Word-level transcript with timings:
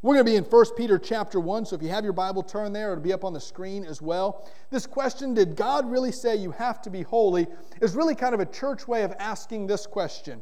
We're 0.00 0.14
going 0.14 0.26
to 0.26 0.30
be 0.30 0.36
in 0.36 0.44
1 0.44 0.64
Peter 0.76 0.96
chapter 0.96 1.40
1, 1.40 1.66
so 1.66 1.74
if 1.74 1.82
you 1.82 1.88
have 1.88 2.04
your 2.04 2.12
Bible, 2.12 2.44
turn 2.44 2.72
there. 2.72 2.92
It'll 2.92 3.02
be 3.02 3.12
up 3.12 3.24
on 3.24 3.32
the 3.32 3.40
screen 3.40 3.84
as 3.84 4.00
well. 4.00 4.48
This 4.70 4.86
question, 4.86 5.34
did 5.34 5.56
God 5.56 5.90
really 5.90 6.12
say 6.12 6.36
you 6.36 6.52
have 6.52 6.80
to 6.82 6.90
be 6.90 7.02
holy, 7.02 7.48
is 7.82 7.96
really 7.96 8.14
kind 8.14 8.32
of 8.32 8.38
a 8.38 8.46
church 8.46 8.86
way 8.86 9.02
of 9.02 9.12
asking 9.18 9.66
this 9.66 9.88
question 9.88 10.40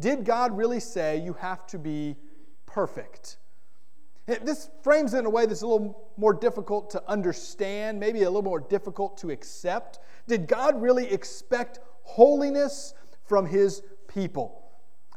Did 0.00 0.24
God 0.24 0.56
really 0.56 0.80
say 0.80 1.18
you 1.20 1.34
have 1.34 1.68
to 1.68 1.78
be 1.78 2.16
perfect? 2.66 3.36
This 4.26 4.70
frames 4.82 5.14
it 5.14 5.20
in 5.20 5.26
a 5.26 5.30
way 5.30 5.46
that's 5.46 5.62
a 5.62 5.66
little 5.68 6.10
more 6.16 6.34
difficult 6.34 6.90
to 6.90 7.02
understand, 7.08 8.00
maybe 8.00 8.22
a 8.22 8.26
little 8.26 8.42
more 8.42 8.60
difficult 8.60 9.16
to 9.18 9.30
accept. 9.30 10.00
Did 10.26 10.48
God 10.48 10.82
really 10.82 11.06
expect 11.12 11.78
holiness 12.02 12.94
from 13.24 13.46
his 13.46 13.82
people? 14.08 14.64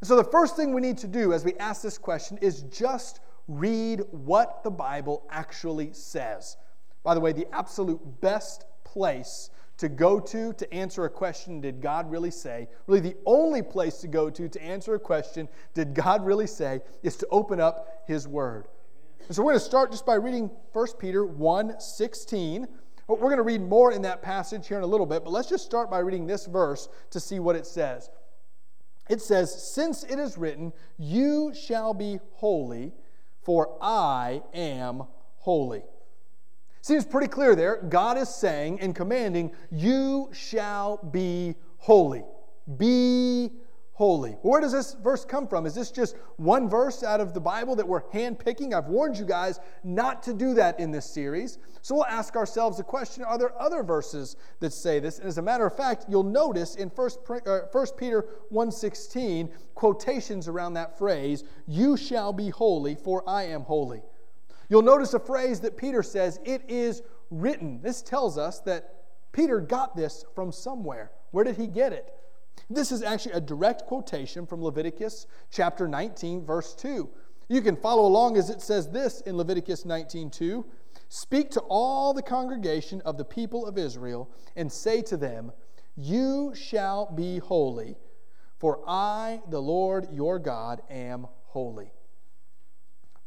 So, 0.04 0.16
the 0.16 0.24
first 0.24 0.56
thing 0.56 0.76
we 0.76 0.82
need 0.82 1.00
to 1.00 1.08
do 1.08 1.34
as 1.34 1.44
we 1.44 1.56
ask 1.56 1.82
this 1.82 1.98
question 1.98 2.38
is 2.40 2.64
just 2.64 3.20
read 3.48 4.02
what 4.12 4.64
the 4.64 4.72
Bible 4.72 5.24
actually 5.30 5.94
says. 5.94 6.58
By 7.04 7.14
the 7.14 7.20
way, 7.20 7.34
the 7.34 7.48
absolute 7.54 8.00
best 8.22 8.66
place 8.84 9.50
to 9.78 9.90
go 9.90 10.20
to 10.20 10.54
to 10.54 10.74
answer 10.74 11.06
a 11.06 11.10
question, 11.10 11.60
did 11.60 11.82
God 11.82 12.10
really 12.10 12.32
say? 12.32 12.70
Really, 12.88 13.02
the 13.02 13.18
only 13.26 13.62
place 13.62 13.98
to 13.98 14.08
go 14.08 14.30
to 14.30 14.48
to 14.48 14.64
answer 14.64 14.96
a 14.96 15.00
question, 15.00 15.50
did 15.74 15.94
God 15.94 16.26
really 16.26 16.48
say, 16.48 16.82
is 17.02 17.18
to 17.18 17.28
open 17.32 17.60
up 17.60 18.04
His 18.08 18.28
Word. 18.28 18.68
And 19.28 19.36
so 19.36 19.42
we're 19.42 19.52
going 19.52 19.60
to 19.60 19.66
start 19.66 19.92
just 19.92 20.06
by 20.06 20.16
reading 20.16 20.52
1 20.74 20.88
Peter 21.00 21.26
1 21.26 21.80
16. 21.80 22.68
We're 23.08 23.18
going 23.18 23.38
to 23.38 23.44
read 23.44 23.62
more 23.62 23.92
in 23.92 24.02
that 24.04 24.22
passage 24.22 24.68
here 24.68 24.78
in 24.78 24.84
a 24.84 24.88
little 24.88 25.06
bit, 25.06 25.24
but 25.24 25.32
let's 25.32 25.50
just 25.50 25.66
start 25.66 25.92
by 25.92 26.00
reading 26.00 26.26
this 26.26 26.46
verse 26.46 26.88
to 27.12 27.20
see 27.20 27.40
what 27.40 27.56
it 27.56 27.66
says. 27.66 28.10
It 29.10 29.22
says, 29.22 29.74
Since 29.74 30.04
it 30.04 30.20
is 30.20 30.38
written, 30.38 30.72
You 30.98 31.54
shall 31.54 31.94
be 31.94 32.20
holy 32.34 32.94
for 33.44 33.78
I 33.82 34.42
am 34.54 35.04
holy. 35.38 35.84
Seems 36.82 37.06
pretty 37.06 37.28
clear 37.28 37.56
there. 37.56 37.78
God 37.78 38.18
is 38.18 38.28
saying 38.28 38.82
and 38.82 38.96
commanding, 38.96 39.52
You 39.72 40.30
shall 40.34 40.98
be 40.98 41.56
holy. 41.78 42.24
Be 42.78 43.52
holy. 43.94 44.32
Where 44.42 44.60
does 44.60 44.72
this 44.72 44.96
verse 44.96 45.24
come 45.24 45.48
from? 45.48 45.68
Is 45.68 45.76
this 45.76 45.92
just 45.92 46.16
one 46.38 46.68
verse 46.68 47.04
out 47.04 47.22
of 47.22 47.34
the 47.34 47.40
Bible 47.40 47.76
that 47.76 47.88
we're 47.88 48.02
handpicking? 48.02 48.74
I've 48.74 48.88
warned 48.88 49.18
you 49.18 49.26
guys 49.26 49.60
not 49.84 50.24
to 50.24 50.34
do 50.34 50.56
that 50.56 50.80
in 50.80 50.92
this 50.92 51.06
series. 51.06 51.60
So 51.84 51.96
we'll 51.96 52.06
ask 52.06 52.36
ourselves 52.36 52.78
the 52.78 52.84
question 52.84 53.24
are 53.24 53.38
there 53.38 53.60
other 53.62 53.84
verses 53.84 54.36
that 54.62 54.74
say 54.74 55.00
this? 55.00 55.20
And 55.20 55.28
as 55.28 55.38
a 55.38 55.44
matter 55.44 55.66
of 55.66 55.78
fact, 55.78 56.06
you'll 56.10 56.24
notice 56.24 56.76
in 56.76 56.90
1 56.90 57.10
uh, 57.46 57.86
Peter 57.96 58.26
1:16 58.52 59.52
quotations 59.76 60.48
around 60.48 60.74
that 60.74 60.98
phrase, 60.98 61.44
"You 61.68 61.96
shall 61.96 62.34
be 62.34 62.50
holy, 62.50 62.96
for 62.96 63.24
I 63.28 63.44
am 63.44 63.62
holy." 63.62 64.02
You'll 64.70 64.82
notice 64.82 65.14
a 65.14 65.20
phrase 65.20 65.60
that 65.60 65.78
Peter 65.78 66.02
says, 66.02 66.40
"It 66.46 66.64
is 66.68 67.04
written." 67.30 67.82
This 67.82 68.02
tells 68.02 68.40
us 68.40 68.60
that 68.62 69.04
Peter 69.34 69.60
got 69.60 69.96
this 69.96 70.26
from 70.34 70.52
somewhere. 70.52 71.12
Where 71.32 71.44
did 71.44 71.58
he 71.58 71.68
get 71.68 71.94
it? 71.94 72.12
This 72.70 72.92
is 72.92 73.04
actually 73.04 73.34
a 73.34 73.42
direct 73.42 73.86
quotation 73.86 74.46
from 74.46 74.64
Leviticus 74.64 75.28
chapter 75.52 75.88
19, 75.88 76.46
verse 76.46 76.74
2. 76.76 77.10
You 77.50 77.62
can 77.62 77.76
follow 77.76 78.06
along 78.06 78.38
as 78.38 78.50
it 78.50 78.62
says 78.62 78.90
this 78.90 79.22
in 79.22 79.38
Leviticus 79.38 79.86
19, 79.86 80.30
2. 80.30 80.66
Speak 81.10 81.52
to 81.52 81.60
all 81.70 82.14
the 82.14 82.22
congregation 82.22 83.02
of 83.02 83.18
the 83.18 83.26
people 83.26 83.66
of 83.66 83.78
Israel 83.78 84.32
and 84.56 84.72
say 84.72 85.02
to 85.04 85.18
them, 85.18 85.52
You 85.96 86.54
shall 86.56 87.12
be 87.14 87.40
holy, 87.40 87.98
for 88.58 88.82
I, 88.88 89.42
the 89.50 89.62
Lord 89.62 90.08
your 90.12 90.40
God, 90.40 90.82
am 90.90 91.28
holy. 91.48 91.92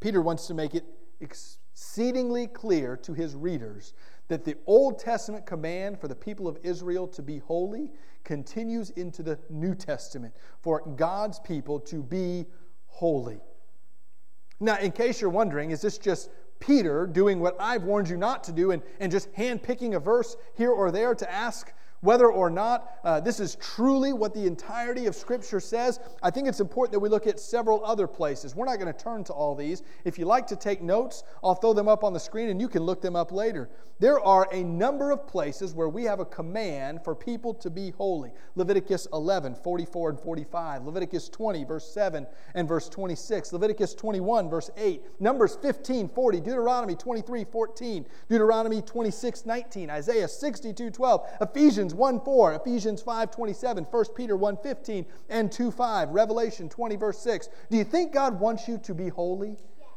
Peter 0.01 0.21
wants 0.21 0.47
to 0.47 0.55
make 0.55 0.75
it 0.75 0.85
exceedingly 1.21 2.47
clear 2.47 2.97
to 2.97 3.13
his 3.15 3.35
readers 3.35 3.93
that 4.29 4.45
the 4.45 4.57
Old 4.67 4.99
Testament 4.99 5.47
command 5.47 6.01
for 6.01 6.09
the 6.09 6.15
people 6.15 6.49
of 6.49 6.59
Israel 6.63 7.07
to 7.09 7.23
be 7.23 7.39
holy 7.39 7.91
continues 8.25 8.91
into 8.91 9.23
the 9.23 9.39
New 9.48 9.75
Testament 9.75 10.35
for 10.61 10.81
God's 10.97 11.39
people 11.41 11.79
to 11.81 12.03
be 12.03 12.47
holy. 12.86 13.41
Now, 14.59 14.79
in 14.79 14.92
case 14.92 15.20
you're 15.20 15.31
wondering, 15.31 15.70
is 15.70 15.81
this 15.81 15.98
just 15.98 16.31
Peter 16.59 17.07
doing 17.07 17.41
what 17.41 17.57
I've 17.61 17.85
warned 17.85 18.09
you 18.09 18.17
not 18.17 18.42
to 18.45 18.53
do 18.53 18.70
and, 18.70 18.83
and 19.01 19.13
just 19.13 19.33
handpicking 19.35 19.95
a 19.95 20.01
verse 20.01 20.36
here 20.57 20.70
or 20.70 20.91
there 20.91 21.15
to 21.15 21.31
ask 21.31 21.73
whether 22.01 22.30
or 22.30 22.51
not 22.51 22.98
uh, 23.05 23.20
this 23.20 23.40
is 23.40 23.57
truly 23.57 24.12
what 24.12 24.34
the 24.34 24.46
entirety 24.46 25.07
of 25.07 25.14
Scripture 25.14 25.61
says, 25.61 26.01
I 26.23 26.30
think 26.30 26.48
it's 26.48 26.61
important 26.61 26.92
that 26.92 27.01
we 27.01 27.08
look 27.08 27.27
at 27.27 27.40
several 27.40 27.84
other 27.84 28.07
places. 28.07 28.55
We're 28.55 28.67
not 28.67 28.79
going 28.79 28.92
to 28.92 28.98
turn 28.98 29.24
to 29.24 29.33
all 29.33 29.55
these. 29.55 29.83
If 30.05 30.18
you 30.18 30.24
like 30.24 30.46
to 30.48 30.56
take 30.56 30.83
notes, 30.83 31.24
I'll 31.42 31.55
throw 31.55 31.73
them 31.73 31.89
up 31.89 32.05
on 32.05 32.12
the 32.12 32.20
screen 32.20 32.48
and 32.48 32.61
you 32.61 32.68
can 32.68 32.83
look 32.83 33.01
them 33.01 33.17
up 33.17 33.33
later. 33.33 33.68
There 33.98 34.20
are 34.20 34.46
a 34.52 34.62
number 34.62 35.11
of 35.11 35.27
places 35.27 35.74
where 35.74 35.89
we 35.89 36.05
have 36.05 36.20
a 36.20 36.27
command 36.27 37.02
for 37.02 37.14
people 37.14 37.55
to 37.55 37.70
be 37.70 37.92
holy. 37.92 38.30
Leviticus 38.55 39.08
11, 39.14 39.55
44 39.55 40.11
and 40.11 40.20
45. 40.20 40.85
Leviticus 40.85 41.30
20, 41.30 41.64
verse 41.64 41.90
7 41.90 42.27
and 42.55 42.68
verse 42.68 42.90
26. 42.90 43.55
Leviticus 43.55 43.95
21, 43.95 44.51
verse 44.51 44.70
8. 44.77 45.02
Numbers 45.18 45.56
15, 45.62 46.08
40. 46.08 46.40
Deuteronomy 46.40 46.95
23, 46.95 47.45
14. 47.45 48.06
Deuteronomy 48.29 48.83
26, 48.83 49.46
19. 49.46 49.89
Isaiah 49.89 50.29
62, 50.29 50.90
12. 50.90 51.29
Ephesians 51.40 51.86
Ephesians 51.86 52.01
1 52.01 52.20
4, 52.20 52.55
Ephesians 52.55 53.02
5 53.02 53.30
27, 53.30 53.85
1 53.85 54.05
Peter 54.17 54.36
1 54.36 54.57
15, 54.57 55.07
and 55.29 55.52
2 55.52 55.70
5, 55.70 56.08
Revelation 56.11 56.69
20, 56.69 56.97
verse 56.97 57.19
6. 57.20 57.48
Do 57.70 57.77
you 57.77 57.85
think 57.85 58.13
God 58.13 58.41
wants 58.41 58.67
you 58.67 58.79
to 58.79 58.92
be 58.92 59.08
holy? 59.08 59.51
Yes. 59.51 59.89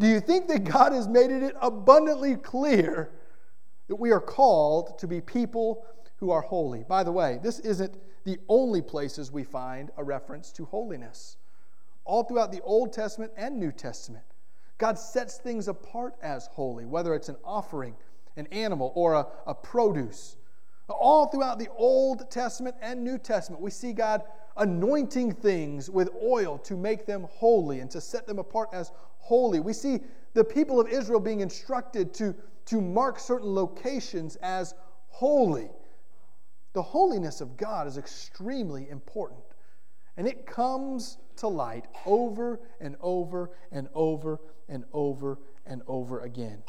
Do 0.00 0.08
you 0.08 0.18
think 0.18 0.48
that 0.48 0.64
God 0.64 0.92
has 0.92 1.06
made 1.06 1.30
it 1.30 1.54
abundantly 1.60 2.34
clear 2.34 3.12
that 3.86 3.94
we 3.94 4.10
are 4.10 4.20
called 4.20 4.98
to 4.98 5.06
be 5.06 5.20
people 5.20 5.86
who 6.16 6.32
are 6.32 6.40
holy? 6.40 6.82
By 6.88 7.04
the 7.04 7.12
way, 7.12 7.38
this 7.40 7.60
isn't 7.60 7.96
the 8.24 8.38
only 8.48 8.82
places 8.82 9.30
we 9.30 9.44
find 9.44 9.92
a 9.96 10.02
reference 10.02 10.50
to 10.52 10.64
holiness. 10.64 11.36
All 12.04 12.24
throughout 12.24 12.50
the 12.50 12.62
Old 12.62 12.92
Testament 12.92 13.30
and 13.36 13.60
New 13.60 13.70
Testament, 13.70 14.24
God 14.78 14.98
sets 14.98 15.36
things 15.36 15.68
apart 15.68 16.16
as 16.20 16.46
holy, 16.46 16.84
whether 16.84 17.14
it's 17.14 17.28
an 17.28 17.36
offering, 17.44 17.94
an 18.36 18.48
animal, 18.48 18.90
or 18.96 19.14
a, 19.14 19.26
a 19.46 19.54
produce. 19.54 20.36
All 20.88 21.26
throughout 21.26 21.58
the 21.58 21.68
Old 21.76 22.30
Testament 22.30 22.76
and 22.80 23.02
New 23.02 23.18
Testament, 23.18 23.62
we 23.62 23.70
see 23.70 23.92
God 23.92 24.22
anointing 24.56 25.32
things 25.32 25.88
with 25.88 26.10
oil 26.22 26.58
to 26.58 26.76
make 26.76 27.06
them 27.06 27.26
holy 27.30 27.80
and 27.80 27.90
to 27.90 28.00
set 28.00 28.26
them 28.26 28.38
apart 28.38 28.68
as 28.72 28.92
holy. 29.18 29.60
We 29.60 29.72
see 29.72 30.00
the 30.34 30.44
people 30.44 30.80
of 30.80 30.88
Israel 30.88 31.20
being 31.20 31.40
instructed 31.40 32.12
to, 32.14 32.34
to 32.66 32.80
mark 32.80 33.18
certain 33.18 33.54
locations 33.54 34.36
as 34.36 34.74
holy. 35.08 35.70
The 36.72 36.82
holiness 36.82 37.40
of 37.40 37.56
God 37.56 37.86
is 37.86 37.98
extremely 37.98 38.88
important, 38.88 39.40
and 40.16 40.26
it 40.26 40.46
comes 40.46 41.18
to 41.36 41.48
light 41.48 41.86
over 42.06 42.60
and 42.80 42.96
over 43.00 43.50
and 43.70 43.88
over 43.94 44.40
and 44.68 44.84
over 44.92 45.38
and 45.66 45.82
over 45.86 46.20
again. 46.20 46.62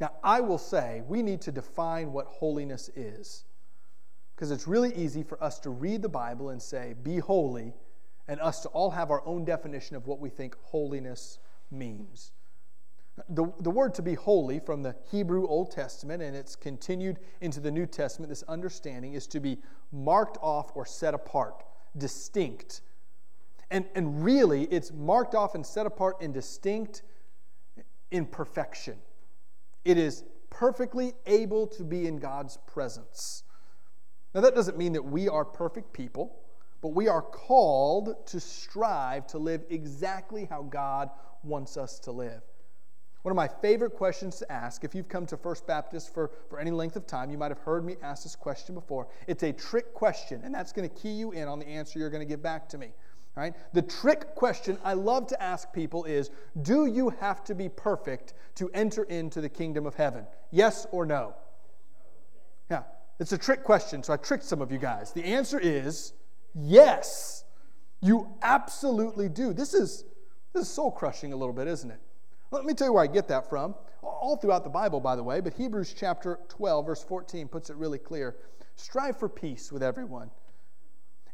Now, 0.00 0.12
I 0.22 0.40
will 0.40 0.58
say 0.58 1.02
we 1.06 1.22
need 1.22 1.40
to 1.42 1.52
define 1.52 2.12
what 2.12 2.26
holiness 2.26 2.90
is. 2.94 3.44
Because 4.34 4.50
it's 4.50 4.66
really 4.66 4.94
easy 4.94 5.22
for 5.22 5.42
us 5.42 5.58
to 5.60 5.70
read 5.70 6.02
the 6.02 6.10
Bible 6.10 6.50
and 6.50 6.60
say, 6.60 6.94
be 7.02 7.18
holy, 7.18 7.72
and 8.28 8.38
us 8.40 8.60
to 8.60 8.68
all 8.68 8.90
have 8.90 9.10
our 9.10 9.26
own 9.26 9.44
definition 9.44 9.96
of 9.96 10.06
what 10.06 10.20
we 10.20 10.28
think 10.28 10.56
holiness 10.62 11.38
means. 11.70 12.32
The, 13.30 13.50
the 13.60 13.70
word 13.70 13.94
to 13.94 14.02
be 14.02 14.12
holy 14.12 14.60
from 14.60 14.82
the 14.82 14.94
Hebrew 15.10 15.46
Old 15.46 15.70
Testament, 15.70 16.22
and 16.22 16.36
it's 16.36 16.54
continued 16.54 17.18
into 17.40 17.60
the 17.60 17.70
New 17.70 17.86
Testament, 17.86 18.28
this 18.28 18.42
understanding 18.42 19.14
is 19.14 19.26
to 19.28 19.40
be 19.40 19.58
marked 19.90 20.36
off 20.42 20.70
or 20.74 20.84
set 20.84 21.14
apart, 21.14 21.64
distinct. 21.96 22.82
And, 23.70 23.86
and 23.94 24.22
really, 24.22 24.64
it's 24.64 24.92
marked 24.92 25.34
off 25.34 25.54
and 25.54 25.64
set 25.64 25.86
apart 25.86 26.18
and 26.20 26.34
distinct 26.34 27.02
in 28.10 28.26
perfection. 28.26 28.98
It 29.86 29.98
is 29.98 30.24
perfectly 30.50 31.14
able 31.26 31.68
to 31.68 31.84
be 31.84 32.08
in 32.08 32.16
God's 32.18 32.58
presence. 32.66 33.44
Now, 34.34 34.40
that 34.40 34.56
doesn't 34.56 34.76
mean 34.76 34.92
that 34.94 35.04
we 35.04 35.28
are 35.28 35.44
perfect 35.44 35.92
people, 35.92 36.40
but 36.82 36.88
we 36.88 37.06
are 37.06 37.22
called 37.22 38.26
to 38.26 38.40
strive 38.40 39.28
to 39.28 39.38
live 39.38 39.64
exactly 39.70 40.44
how 40.44 40.62
God 40.62 41.10
wants 41.44 41.76
us 41.76 42.00
to 42.00 42.10
live. 42.10 42.42
One 43.22 43.30
of 43.30 43.36
my 43.36 43.46
favorite 43.46 43.90
questions 43.90 44.38
to 44.38 44.52
ask, 44.52 44.82
if 44.82 44.92
you've 44.92 45.08
come 45.08 45.24
to 45.26 45.36
First 45.36 45.68
Baptist 45.68 46.12
for, 46.12 46.32
for 46.50 46.58
any 46.58 46.72
length 46.72 46.96
of 46.96 47.06
time, 47.06 47.30
you 47.30 47.38
might 47.38 47.52
have 47.52 47.60
heard 47.60 47.84
me 47.84 47.94
ask 48.02 48.24
this 48.24 48.34
question 48.34 48.74
before. 48.74 49.06
It's 49.28 49.44
a 49.44 49.52
trick 49.52 49.94
question, 49.94 50.40
and 50.44 50.52
that's 50.52 50.72
going 50.72 50.88
to 50.88 50.94
key 50.94 51.12
you 51.12 51.30
in 51.30 51.46
on 51.46 51.60
the 51.60 51.66
answer 51.66 52.00
you're 52.00 52.10
going 52.10 52.26
to 52.26 52.28
give 52.28 52.42
back 52.42 52.68
to 52.70 52.78
me. 52.78 52.90
Right? 53.36 53.54
The 53.74 53.82
trick 53.82 54.34
question 54.34 54.78
I 54.82 54.94
love 54.94 55.26
to 55.26 55.42
ask 55.42 55.70
people 55.72 56.04
is 56.04 56.30
Do 56.62 56.86
you 56.86 57.10
have 57.10 57.44
to 57.44 57.54
be 57.54 57.68
perfect 57.68 58.32
to 58.54 58.70
enter 58.72 59.04
into 59.04 59.42
the 59.42 59.48
kingdom 59.48 59.84
of 59.86 59.94
heaven? 59.94 60.26
Yes 60.50 60.86
or 60.90 61.04
no? 61.04 61.34
Yeah, 62.70 62.84
it's 63.20 63.32
a 63.32 63.38
trick 63.38 63.62
question, 63.62 64.02
so 64.02 64.14
I 64.14 64.16
tricked 64.16 64.44
some 64.44 64.62
of 64.62 64.72
you 64.72 64.78
guys. 64.78 65.12
The 65.12 65.22
answer 65.22 65.60
is 65.60 66.14
yes. 66.54 67.44
You 68.00 68.28
absolutely 68.42 69.28
do. 69.28 69.52
This 69.52 69.74
is, 69.74 70.04
This 70.54 70.62
is 70.62 70.68
soul 70.68 70.90
crushing 70.90 71.34
a 71.34 71.36
little 71.36 71.54
bit, 71.54 71.68
isn't 71.68 71.90
it? 71.90 72.00
Let 72.50 72.64
me 72.64 72.72
tell 72.72 72.86
you 72.86 72.92
where 72.94 73.04
I 73.04 73.06
get 73.06 73.28
that 73.28 73.50
from. 73.50 73.74
All 74.02 74.36
throughout 74.36 74.64
the 74.64 74.70
Bible, 74.70 75.00
by 75.00 75.14
the 75.14 75.22
way, 75.22 75.40
but 75.40 75.52
Hebrews 75.54 75.94
chapter 75.98 76.38
12, 76.48 76.86
verse 76.86 77.02
14 77.02 77.48
puts 77.48 77.68
it 77.68 77.76
really 77.76 77.98
clear. 77.98 78.36
Strive 78.76 79.18
for 79.18 79.28
peace 79.28 79.72
with 79.72 79.82
everyone. 79.82 80.30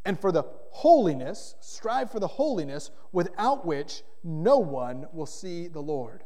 And 0.04 0.18
for 0.18 0.32
the 0.32 0.44
holiness, 0.70 1.54
strive 1.60 2.10
for 2.10 2.20
the 2.20 2.26
holiness 2.26 2.90
without 3.12 3.64
which 3.64 4.02
no 4.24 4.58
one 4.58 5.06
will 5.12 5.26
see 5.26 5.68
the 5.68 5.80
Lord. 5.80 6.24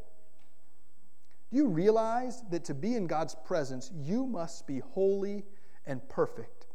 Do 1.50 1.56
you 1.56 1.68
realize 1.68 2.42
that 2.50 2.64
to 2.64 2.74
be 2.74 2.94
in 2.96 3.06
God's 3.06 3.36
presence, 3.44 3.90
you 3.94 4.26
must 4.26 4.66
be 4.66 4.80
holy 4.80 5.44
and 5.86 6.06
perfect? 6.08 6.66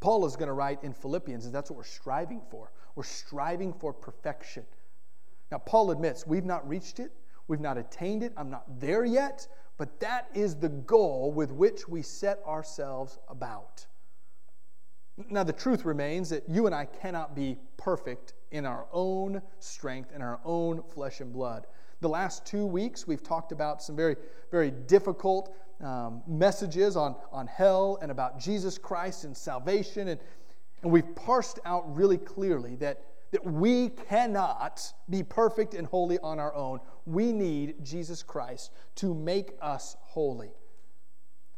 Paul 0.00 0.26
is 0.26 0.36
going 0.36 0.48
to 0.48 0.52
write 0.52 0.82
in 0.82 0.92
Philippians, 0.92 1.46
and 1.46 1.54
that's 1.54 1.70
what 1.70 1.76
we're 1.76 1.84
striving 1.84 2.42
for. 2.50 2.72
We're 2.94 3.04
striving 3.04 3.72
for 3.72 3.92
perfection. 3.92 4.64
Now, 5.50 5.58
Paul 5.58 5.90
admits 5.90 6.26
we've 6.26 6.44
not 6.44 6.66
reached 6.68 7.00
it, 7.00 7.12
we've 7.48 7.60
not 7.60 7.78
attained 7.78 8.22
it, 8.22 8.32
I'm 8.36 8.50
not 8.50 8.80
there 8.80 9.04
yet, 9.04 9.46
but 9.78 10.00
that 10.00 10.28
is 10.34 10.56
the 10.56 10.68
goal 10.68 11.32
with 11.32 11.52
which 11.52 11.88
we 11.88 12.02
set 12.02 12.40
ourselves 12.46 13.18
about. 13.28 13.86
Now, 15.28 15.44
the 15.44 15.52
truth 15.52 15.84
remains 15.84 16.30
that 16.30 16.48
you 16.48 16.66
and 16.66 16.74
I 16.74 16.86
cannot 16.86 17.34
be 17.34 17.58
perfect 17.76 18.32
in 18.50 18.64
our 18.64 18.86
own 18.92 19.42
strength, 19.58 20.12
in 20.14 20.22
our 20.22 20.40
own 20.44 20.82
flesh 20.82 21.20
and 21.20 21.32
blood. 21.32 21.66
The 22.00 22.08
last 22.08 22.46
two 22.46 22.66
weeks, 22.66 23.06
we've 23.06 23.22
talked 23.22 23.52
about 23.52 23.82
some 23.82 23.94
very, 23.94 24.16
very 24.50 24.70
difficult 24.70 25.54
um, 25.80 26.22
messages 26.26 26.96
on, 26.96 27.16
on 27.30 27.46
hell 27.46 27.98
and 28.00 28.10
about 28.10 28.38
Jesus 28.38 28.78
Christ 28.78 29.24
and 29.24 29.36
salvation. 29.36 30.08
And, 30.08 30.20
and 30.82 30.90
we've 30.90 31.14
parsed 31.14 31.58
out 31.64 31.94
really 31.94 32.18
clearly 32.18 32.76
that 32.76 33.02
that 33.32 33.44
we 33.44 33.88
cannot 33.88 34.92
be 35.08 35.22
perfect 35.22 35.74
and 35.74 35.86
holy 35.86 36.18
on 36.18 36.38
our 36.38 36.54
own. 36.54 36.80
We 37.06 37.32
need 37.32 37.82
Jesus 37.82 38.22
Christ 38.22 38.70
to 38.96 39.14
make 39.14 39.52
us 39.60 39.96
holy. 40.02 40.50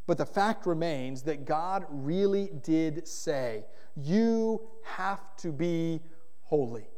But 0.06 0.18
the 0.18 0.26
fact 0.26 0.66
remains 0.66 1.22
that 1.22 1.44
God 1.44 1.86
really 1.88 2.50
did 2.62 3.08
say, 3.08 3.64
You 3.96 4.60
have 4.82 5.36
to 5.38 5.52
be 5.52 6.00
holy. 6.42 6.88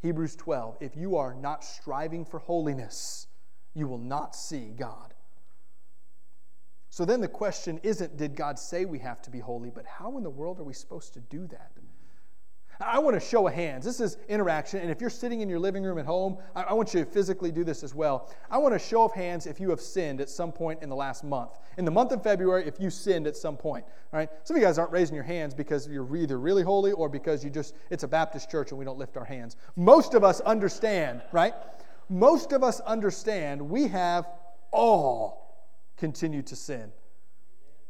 Hebrews 0.00 0.36
12, 0.36 0.76
if 0.80 0.96
you 0.96 1.16
are 1.16 1.34
not 1.34 1.64
striving 1.64 2.24
for 2.24 2.38
holiness, 2.38 3.26
you 3.74 3.86
will 3.86 3.98
not 3.98 4.34
see 4.34 4.72
God. 4.76 5.12
So 6.90 7.04
then 7.04 7.20
the 7.20 7.28
question 7.28 7.78
isn't, 7.82 8.16
did 8.16 8.34
God 8.34 8.58
say 8.58 8.84
we 8.84 8.98
have 9.00 9.20
to 9.22 9.30
be 9.30 9.40
holy, 9.40 9.70
but 9.70 9.84
how 9.86 10.16
in 10.16 10.22
the 10.22 10.30
world 10.30 10.58
are 10.58 10.64
we 10.64 10.72
supposed 10.72 11.12
to 11.14 11.20
do 11.20 11.46
that? 11.48 11.72
I 12.80 13.00
want 13.00 13.20
to 13.20 13.20
show 13.20 13.48
of 13.48 13.54
hands. 13.54 13.84
This 13.84 13.98
is 13.98 14.18
interaction. 14.28 14.80
And 14.80 14.90
if 14.90 15.00
you're 15.00 15.10
sitting 15.10 15.40
in 15.40 15.48
your 15.48 15.58
living 15.58 15.82
room 15.82 15.98
at 15.98 16.06
home, 16.06 16.38
I, 16.54 16.62
I, 16.62 16.72
want 16.74 16.94
you 16.94 17.04
to 17.04 17.10
physically 17.10 17.50
do 17.50 17.64
this 17.64 17.82
as 17.82 17.92
well. 17.92 18.30
I 18.50 18.58
want 18.58 18.72
to 18.72 18.78
show 18.78 19.02
of 19.02 19.12
hands 19.12 19.46
if 19.46 19.58
you 19.58 19.70
have 19.70 19.80
sinned 19.80 20.20
at 20.20 20.30
some 20.30 20.52
point 20.52 20.80
in 20.80 20.88
the 20.88 20.94
last 20.94 21.24
month. 21.24 21.58
In 21.76 21.84
the 21.84 21.90
month 21.90 22.12
of 22.12 22.22
February, 22.22 22.68
if 22.68 22.78
you 22.78 22.88
sinned 22.88 23.26
at 23.26 23.36
some 23.36 23.56
point. 23.56 23.84
All 24.12 24.18
right? 24.18 24.30
Some 24.44 24.56
of 24.56 24.62
you 24.62 24.66
guys 24.66 24.78
aren't 24.78 24.92
raising 24.92 25.16
your 25.16 25.24
hands 25.24 25.54
because 25.54 25.88
you're 25.88 26.16
either 26.16 26.38
really 26.38 26.62
holy 26.62 26.92
or 26.92 27.08
because 27.08 27.42
you 27.42 27.50
just, 27.50 27.74
it's 27.90 28.04
a 28.04 28.08
Baptist 28.08 28.48
church 28.48 28.70
and 28.70 28.78
we 28.78 28.84
don't 28.84 28.98
lift 28.98 29.16
our 29.16 29.24
hands. 29.24 29.56
Most 29.74 30.14
of 30.14 30.22
us 30.22 30.40
understand, 30.40 31.22
right? 31.32 31.54
Most 32.08 32.52
of 32.52 32.62
us 32.62 32.78
understand 32.80 33.60
we 33.60 33.88
have 33.88 34.28
all 34.70 35.66
continued 35.96 36.46
to 36.46 36.56
sin. 36.56 36.92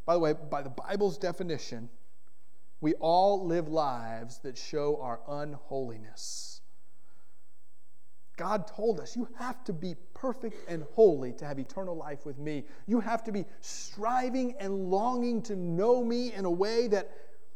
By 0.07 0.15
the 0.15 0.21
way, 0.21 0.33
by 0.33 0.63
the 0.63 0.71
Bible's 0.71 1.19
definition, 1.19 1.91
we 2.81 2.95
all 2.95 3.47
live 3.47 3.69
lives 3.69 4.39
that 4.39 4.57
show 4.57 4.99
our 5.01 5.21
unholiness. 5.29 6.61
God 8.37 8.69
told 8.69 9.01
us, 9.01 9.17
you 9.17 9.29
have 9.37 9.65
to 9.65 9.73
be 9.73 9.97
perfect 10.15 10.69
and 10.69 10.85
holy 10.95 11.33
to 11.33 11.45
have 11.45 11.59
eternal 11.59 11.97
life 11.97 12.25
with 12.25 12.39
me. 12.39 12.65
You 12.87 13.01
have 13.01 13.25
to 13.25 13.33
be 13.33 13.45
striving 13.61 14.55
and 14.61 14.91
longing 14.91 15.43
to 15.43 15.57
know 15.57 16.05
me 16.05 16.33
in 16.33 16.45
a 16.45 16.51
way 16.51 16.87
that, 16.87 17.11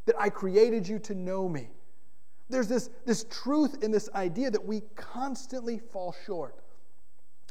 that 0.06 0.16
I 0.18 0.28
created 0.28 0.86
you 0.88 0.98
to 1.00 1.14
know 1.14 1.48
me. 1.48 1.70
There's 2.50 2.66
this, 2.66 2.90
this 3.06 3.24
truth 3.30 3.82
in 3.84 3.92
this 3.92 4.10
idea 4.14 4.50
that 4.50 4.64
we 4.64 4.82
constantly 4.96 5.78
fall 5.78 6.14
short. 6.26 6.56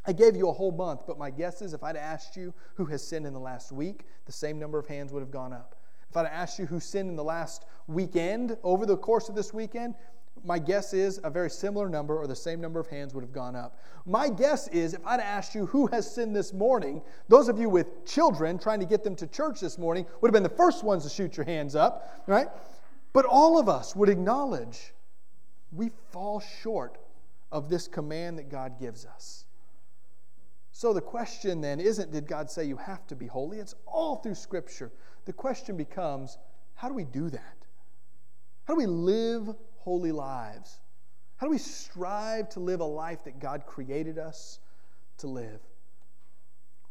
I 0.05 0.11
gave 0.11 0.35
you 0.35 0.49
a 0.49 0.53
whole 0.53 0.71
month, 0.71 1.03
but 1.07 1.17
my 1.17 1.29
guess 1.29 1.61
is 1.61 1.73
if 1.73 1.83
I'd 1.83 1.95
asked 1.95 2.35
you 2.35 2.53
who 2.75 2.85
has 2.85 3.01
sinned 3.05 3.25
in 3.25 3.33
the 3.33 3.39
last 3.39 3.71
week, 3.71 4.05
the 4.25 4.31
same 4.31 4.59
number 4.59 4.77
of 4.77 4.87
hands 4.87 5.13
would 5.13 5.21
have 5.21 5.31
gone 5.31 5.53
up. 5.53 5.80
If 6.11 6.17
I'd 6.17 6.25
asked 6.25 6.59
you 6.59 6.65
who 6.65 6.81
sinned 6.81 7.09
in 7.09 7.15
the 7.15 7.23
last 7.23 7.63
weekend, 7.87 8.57
over 8.63 8.85
the 8.85 8.97
course 8.97 9.29
of 9.29 9.35
this 9.35 9.53
weekend, 9.53 9.95
my 10.43 10.59
guess 10.59 10.93
is 10.93 11.21
a 11.23 11.29
very 11.29 11.49
similar 11.49 11.87
number 11.87 12.17
or 12.17 12.27
the 12.27 12.35
same 12.35 12.59
number 12.59 12.81
of 12.81 12.87
hands 12.87 13.13
would 13.13 13.23
have 13.23 13.31
gone 13.31 13.55
up. 13.55 13.79
My 14.05 14.27
guess 14.27 14.67
is 14.67 14.93
if 14.93 14.99
I'd 15.07 15.21
asked 15.21 15.55
you 15.55 15.67
who 15.67 15.87
has 15.87 16.13
sinned 16.13 16.35
this 16.35 16.51
morning, 16.51 17.01
those 17.29 17.47
of 17.47 17.57
you 17.59 17.69
with 17.69 18.05
children 18.05 18.59
trying 18.59 18.81
to 18.81 18.85
get 18.85 19.05
them 19.05 19.15
to 19.15 19.27
church 19.27 19.61
this 19.61 19.77
morning 19.77 20.05
would 20.19 20.27
have 20.27 20.33
been 20.33 20.43
the 20.43 20.49
first 20.49 20.83
ones 20.83 21.03
to 21.03 21.09
shoot 21.09 21.37
your 21.37 21.45
hands 21.45 21.77
up, 21.77 22.21
right? 22.27 22.49
But 23.13 23.23
all 23.23 23.57
of 23.57 23.69
us 23.69 23.95
would 23.95 24.09
acknowledge 24.09 24.93
we 25.71 25.91
fall 26.09 26.41
short 26.41 26.97
of 27.53 27.69
this 27.69 27.87
command 27.87 28.37
that 28.37 28.49
God 28.49 28.77
gives 28.77 29.05
us. 29.05 29.40
So 30.81 30.93
the 30.93 30.99
question 30.99 31.61
then 31.61 31.79
isn't 31.79 32.11
did 32.11 32.25
God 32.25 32.49
say 32.49 32.65
you 32.65 32.75
have 32.75 33.05
to 33.05 33.15
be 33.15 33.27
holy? 33.27 33.59
It's 33.59 33.75
all 33.85 34.15
through 34.15 34.33
Scripture. 34.33 34.91
The 35.25 35.31
question 35.31 35.77
becomes 35.77 36.39
how 36.73 36.87
do 36.87 36.95
we 36.95 37.03
do 37.03 37.29
that? 37.29 37.57
How 38.63 38.73
do 38.73 38.79
we 38.79 38.87
live 38.87 39.47
holy 39.77 40.11
lives? 40.11 40.79
How 41.37 41.45
do 41.45 41.51
we 41.51 41.59
strive 41.59 42.49
to 42.49 42.59
live 42.59 42.79
a 42.79 42.85
life 42.85 43.23
that 43.25 43.39
God 43.39 43.67
created 43.67 44.17
us 44.17 44.57
to 45.19 45.27
live? 45.27 45.59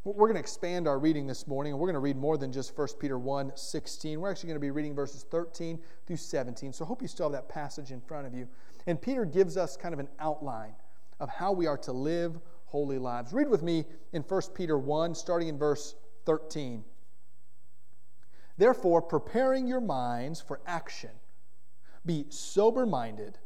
We're 0.04 0.28
going 0.28 0.34
to 0.34 0.40
expand 0.40 0.86
our 0.86 1.00
reading 1.00 1.26
this 1.26 1.48
morning, 1.48 1.72
and 1.72 1.80
we're 1.80 1.88
going 1.88 1.94
to 1.94 1.98
read 1.98 2.16
more 2.16 2.38
than 2.38 2.52
just 2.52 2.78
1 2.78 2.86
Peter 3.00 3.18
1 3.18 3.56
16. 3.56 4.20
We're 4.20 4.30
actually 4.30 4.46
going 4.46 4.60
to 4.60 4.60
be 4.60 4.70
reading 4.70 4.94
verses 4.94 5.26
13 5.32 5.80
through 6.06 6.16
17. 6.16 6.74
So 6.74 6.84
I 6.84 6.86
hope 6.86 7.02
you 7.02 7.08
still 7.08 7.26
have 7.26 7.32
that 7.32 7.48
passage 7.48 7.90
in 7.90 8.00
front 8.00 8.28
of 8.28 8.34
you. 8.34 8.46
And 8.86 9.02
Peter 9.02 9.24
gives 9.24 9.56
us 9.56 9.76
kind 9.76 9.92
of 9.92 9.98
an 9.98 10.08
outline 10.20 10.74
of 11.18 11.28
how 11.28 11.50
we 11.50 11.66
are 11.66 11.76
to 11.78 11.92
live 11.92 12.40
holy 12.70 12.98
lives. 12.98 13.32
Read 13.32 13.48
with 13.48 13.62
me 13.62 13.84
in 14.12 14.22
1 14.22 14.42
Peter 14.54 14.78
1, 14.78 15.14
starting 15.14 15.48
in 15.48 15.58
verse 15.58 15.94
13. 16.24 16.84
Therefore, 18.56 19.02
preparing 19.02 19.66
your 19.66 19.80
minds 19.80 20.40
for 20.40 20.60
action, 20.66 21.10
be 22.06 22.26
sober 22.28 22.86
minded. 22.86 23.38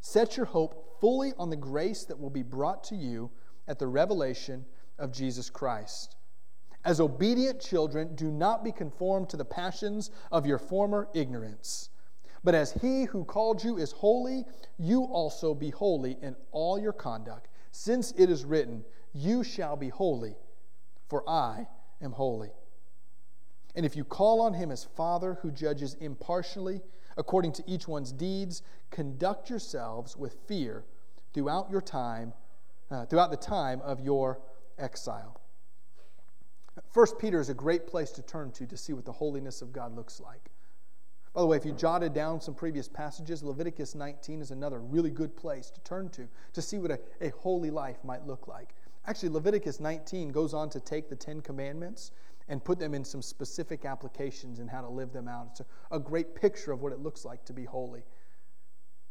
Set 0.00 0.36
your 0.36 0.46
hope 0.46 0.98
fully 1.00 1.32
on 1.38 1.50
the 1.50 1.56
grace 1.56 2.04
that 2.04 2.18
will 2.18 2.30
be 2.30 2.42
brought 2.42 2.82
to 2.84 2.96
you 2.96 3.30
at 3.68 3.78
the 3.78 3.86
revelation 3.86 4.64
of 4.98 5.12
Jesus 5.12 5.50
Christ. 5.50 6.16
As 6.84 7.00
obedient 7.00 7.60
children, 7.60 8.14
do 8.14 8.30
not 8.30 8.64
be 8.64 8.72
conformed 8.72 9.28
to 9.30 9.36
the 9.36 9.44
passions 9.44 10.10
of 10.32 10.46
your 10.46 10.58
former 10.58 11.08
ignorance. 11.14 11.90
But 12.42 12.54
as 12.54 12.72
he 12.72 13.04
who 13.04 13.24
called 13.24 13.62
you 13.62 13.76
is 13.76 13.92
holy, 13.92 14.44
you 14.78 15.04
also 15.04 15.54
be 15.54 15.70
holy 15.70 16.16
in 16.22 16.34
all 16.50 16.78
your 16.78 16.92
conduct 16.92 17.48
since 17.70 18.12
it 18.16 18.30
is 18.30 18.44
written, 18.44 18.84
You 19.12 19.44
shall 19.44 19.76
be 19.76 19.88
holy, 19.88 20.36
for 21.08 21.28
I 21.28 21.66
am 22.00 22.12
holy. 22.12 22.50
And 23.74 23.86
if 23.86 23.96
you 23.96 24.04
call 24.04 24.40
on 24.40 24.54
him 24.54 24.70
as 24.70 24.84
Father 24.84 25.38
who 25.42 25.50
judges 25.50 25.94
impartially 25.94 26.80
according 27.16 27.52
to 27.52 27.64
each 27.66 27.86
one's 27.88 28.12
deeds, 28.12 28.62
conduct 28.90 29.50
yourselves 29.50 30.16
with 30.16 30.36
fear 30.46 30.84
throughout 31.34 31.70
your 31.70 31.80
time, 31.80 32.32
uh, 32.90 33.04
throughout 33.06 33.30
the 33.30 33.36
time 33.36 33.80
of 33.82 34.00
your 34.00 34.40
exile. 34.78 35.40
First 36.90 37.18
Peter 37.18 37.40
is 37.40 37.48
a 37.48 37.54
great 37.54 37.86
place 37.86 38.10
to 38.12 38.22
turn 38.22 38.52
to 38.52 38.66
to 38.66 38.76
see 38.76 38.92
what 38.92 39.04
the 39.04 39.12
holiness 39.12 39.62
of 39.62 39.72
God 39.72 39.94
looks 39.94 40.20
like. 40.20 40.50
By 41.38 41.42
the 41.42 41.46
way, 41.46 41.56
if 41.56 41.64
you 41.64 41.70
jotted 41.70 42.14
down 42.14 42.40
some 42.40 42.52
previous 42.52 42.88
passages, 42.88 43.44
Leviticus 43.44 43.94
19 43.94 44.40
is 44.40 44.50
another 44.50 44.80
really 44.80 45.12
good 45.12 45.36
place 45.36 45.70
to 45.70 45.80
turn 45.82 46.08
to 46.08 46.26
to 46.52 46.60
see 46.60 46.78
what 46.78 46.90
a, 46.90 46.98
a 47.20 47.28
holy 47.28 47.70
life 47.70 48.02
might 48.02 48.26
look 48.26 48.48
like. 48.48 48.74
Actually, 49.06 49.28
Leviticus 49.28 49.78
19 49.78 50.30
goes 50.30 50.52
on 50.52 50.68
to 50.70 50.80
take 50.80 51.08
the 51.08 51.14
Ten 51.14 51.40
Commandments 51.40 52.10
and 52.48 52.64
put 52.64 52.80
them 52.80 52.92
in 52.92 53.04
some 53.04 53.22
specific 53.22 53.84
applications 53.84 54.58
and 54.58 54.68
how 54.68 54.80
to 54.80 54.88
live 54.88 55.12
them 55.12 55.28
out. 55.28 55.46
It's 55.52 55.60
a, 55.60 55.66
a, 55.92 56.00
great 56.00 56.34
picture 56.34 56.72
of 56.72 56.82
what 56.82 56.92
it 56.92 56.98
looks 56.98 57.24
like 57.24 57.44
to 57.44 57.52
be 57.52 57.64
holy. 57.64 58.02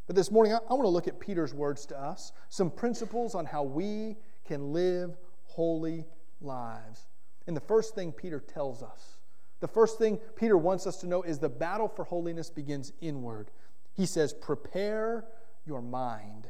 But 0.05 0.17
this 0.17 0.29
morning, 0.29 0.51
I, 0.51 0.57
I 0.69 0.73
want 0.73 0.83
to 0.83 0.89
look 0.89 1.07
at 1.07 1.21
Peter's 1.21 1.53
words 1.53 1.85
to 1.85 1.97
us, 1.97 2.33
some 2.49 2.69
principles 2.69 3.35
on 3.35 3.45
how 3.45 3.63
we 3.63 4.17
can 4.43 4.73
live 4.73 5.15
holy 5.45 6.03
lives. 6.41 7.07
And 7.47 7.55
the 7.55 7.61
first 7.61 7.95
thing 7.95 8.11
Peter 8.11 8.41
tells 8.41 8.83
us 8.83 9.16
the 9.59 9.67
first 9.67 9.97
thing 9.97 10.19
Peter 10.35 10.57
wants 10.57 10.85
us 10.87 10.97
to 10.97 11.07
know 11.07 11.23
is 11.23 11.39
the 11.39 11.49
battle 11.49 11.87
for 11.87 12.05
holiness 12.05 12.49
begins 12.49 12.93
inward. 13.01 13.51
He 13.93 14.05
says, 14.05 14.33
Prepare 14.33 15.25
your 15.65 15.81
mind. 15.81 16.49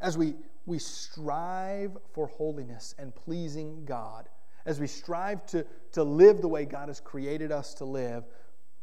As 0.00 0.16
we, 0.18 0.34
we 0.66 0.78
strive 0.78 1.96
for 2.12 2.26
holiness 2.26 2.94
and 2.98 3.14
pleasing 3.14 3.84
God, 3.84 4.28
as 4.66 4.80
we 4.80 4.86
strive 4.86 5.46
to, 5.46 5.64
to 5.92 6.02
live 6.02 6.40
the 6.40 6.48
way 6.48 6.64
God 6.64 6.88
has 6.88 7.00
created 7.00 7.52
us 7.52 7.74
to 7.74 7.84
live, 7.84 8.24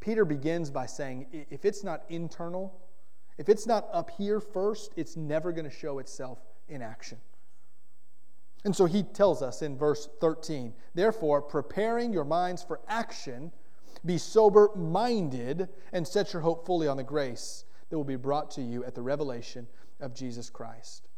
Peter 0.00 0.24
begins 0.24 0.70
by 0.70 0.86
saying, 0.86 1.46
if 1.50 1.64
it's 1.64 1.82
not 1.82 2.02
internal, 2.08 2.80
If 3.38 3.48
it's 3.48 3.66
not 3.66 3.88
up 3.92 4.10
here 4.10 4.40
first, 4.40 4.92
it's 4.96 5.16
never 5.16 5.52
going 5.52 5.64
to 5.64 5.70
show 5.70 6.00
itself 6.00 6.38
in 6.68 6.82
action. 6.82 7.18
And 8.64 8.74
so 8.74 8.86
he 8.86 9.02
tells 9.02 9.42
us 9.42 9.62
in 9.62 9.78
verse 9.78 10.08
13, 10.20 10.72
therefore, 10.94 11.40
preparing 11.40 12.12
your 12.12 12.24
minds 12.24 12.62
for 12.62 12.80
action, 12.88 13.52
be 14.04 14.18
sober 14.18 14.70
minded, 14.74 15.68
and 15.92 16.06
set 16.06 16.32
your 16.32 16.42
hope 16.42 16.66
fully 16.66 16.88
on 16.88 16.96
the 16.96 17.04
grace 17.04 17.64
that 17.88 17.96
will 17.96 18.04
be 18.04 18.16
brought 18.16 18.50
to 18.52 18.62
you 18.62 18.84
at 18.84 18.94
the 18.94 19.02
revelation 19.02 19.66
of 20.00 20.14
Jesus 20.14 20.50
Christ. 20.50 21.08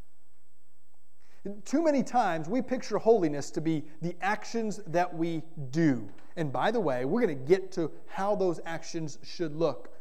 Too 1.65 1.83
many 1.83 2.03
times 2.03 2.49
we 2.49 2.61
picture 2.61 2.99
holiness 2.99 3.51
to 3.53 3.63
be 3.63 3.85
the 4.03 4.15
actions 4.21 4.81
that 4.87 5.13
we 5.15 5.43
do. 5.71 6.09
And 6.37 6.53
by 6.53 6.71
the 6.71 6.81
way, 6.81 7.07
we're 7.07 7.23
going 7.23 7.39
to 7.39 7.45
get 7.49 7.73
to 7.73 7.91
how 8.07 8.37
those 8.37 8.61
actions 8.67 9.19
should 9.23 9.57
look. 9.57 9.95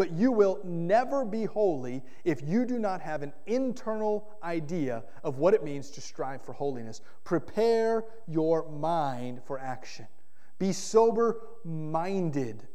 But 0.00 0.12
you 0.12 0.32
will 0.32 0.60
never 0.64 1.26
be 1.26 1.44
holy 1.44 2.02
if 2.24 2.40
you 2.40 2.64
do 2.64 2.78
not 2.78 3.02
have 3.02 3.22
an 3.22 3.34
internal 3.46 4.30
idea 4.42 5.04
of 5.22 5.36
what 5.36 5.52
it 5.52 5.62
means 5.62 5.90
to 5.90 6.00
strive 6.00 6.40
for 6.40 6.54
holiness. 6.54 7.02
Prepare 7.22 8.06
your 8.26 8.66
mind 8.70 9.42
for 9.44 9.58
action. 9.58 10.06
Be 10.58 10.72
sober 10.72 11.42
minded. 11.64 12.66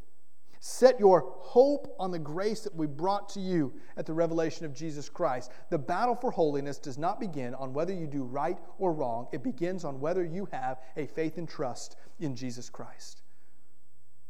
Set 0.59 0.99
your 0.99 1.33
hope 1.39 1.95
on 1.97 2.11
the 2.11 2.19
grace 2.19 2.61
that 2.61 2.75
we 2.75 2.85
brought 2.85 3.27
to 3.29 3.39
you 3.39 3.73
at 3.97 4.05
the 4.05 4.13
revelation 4.13 4.63
of 4.63 4.75
Jesus 4.75 5.09
Christ. 5.09 5.51
The 5.71 5.79
battle 5.79 6.13
for 6.13 6.29
holiness 6.29 6.77
does 6.77 6.99
not 6.99 7.19
begin 7.19 7.55
on 7.55 7.73
whether 7.73 7.91
you 7.91 8.05
do 8.05 8.21
right 8.21 8.59
or 8.77 8.93
wrong, 8.93 9.29
it 9.31 9.41
begins 9.41 9.83
on 9.83 9.99
whether 9.99 10.23
you 10.23 10.47
have 10.51 10.77
a 10.95 11.07
faith 11.07 11.39
and 11.39 11.49
trust 11.49 11.95
in 12.19 12.35
Jesus 12.35 12.69
Christ. 12.69 13.23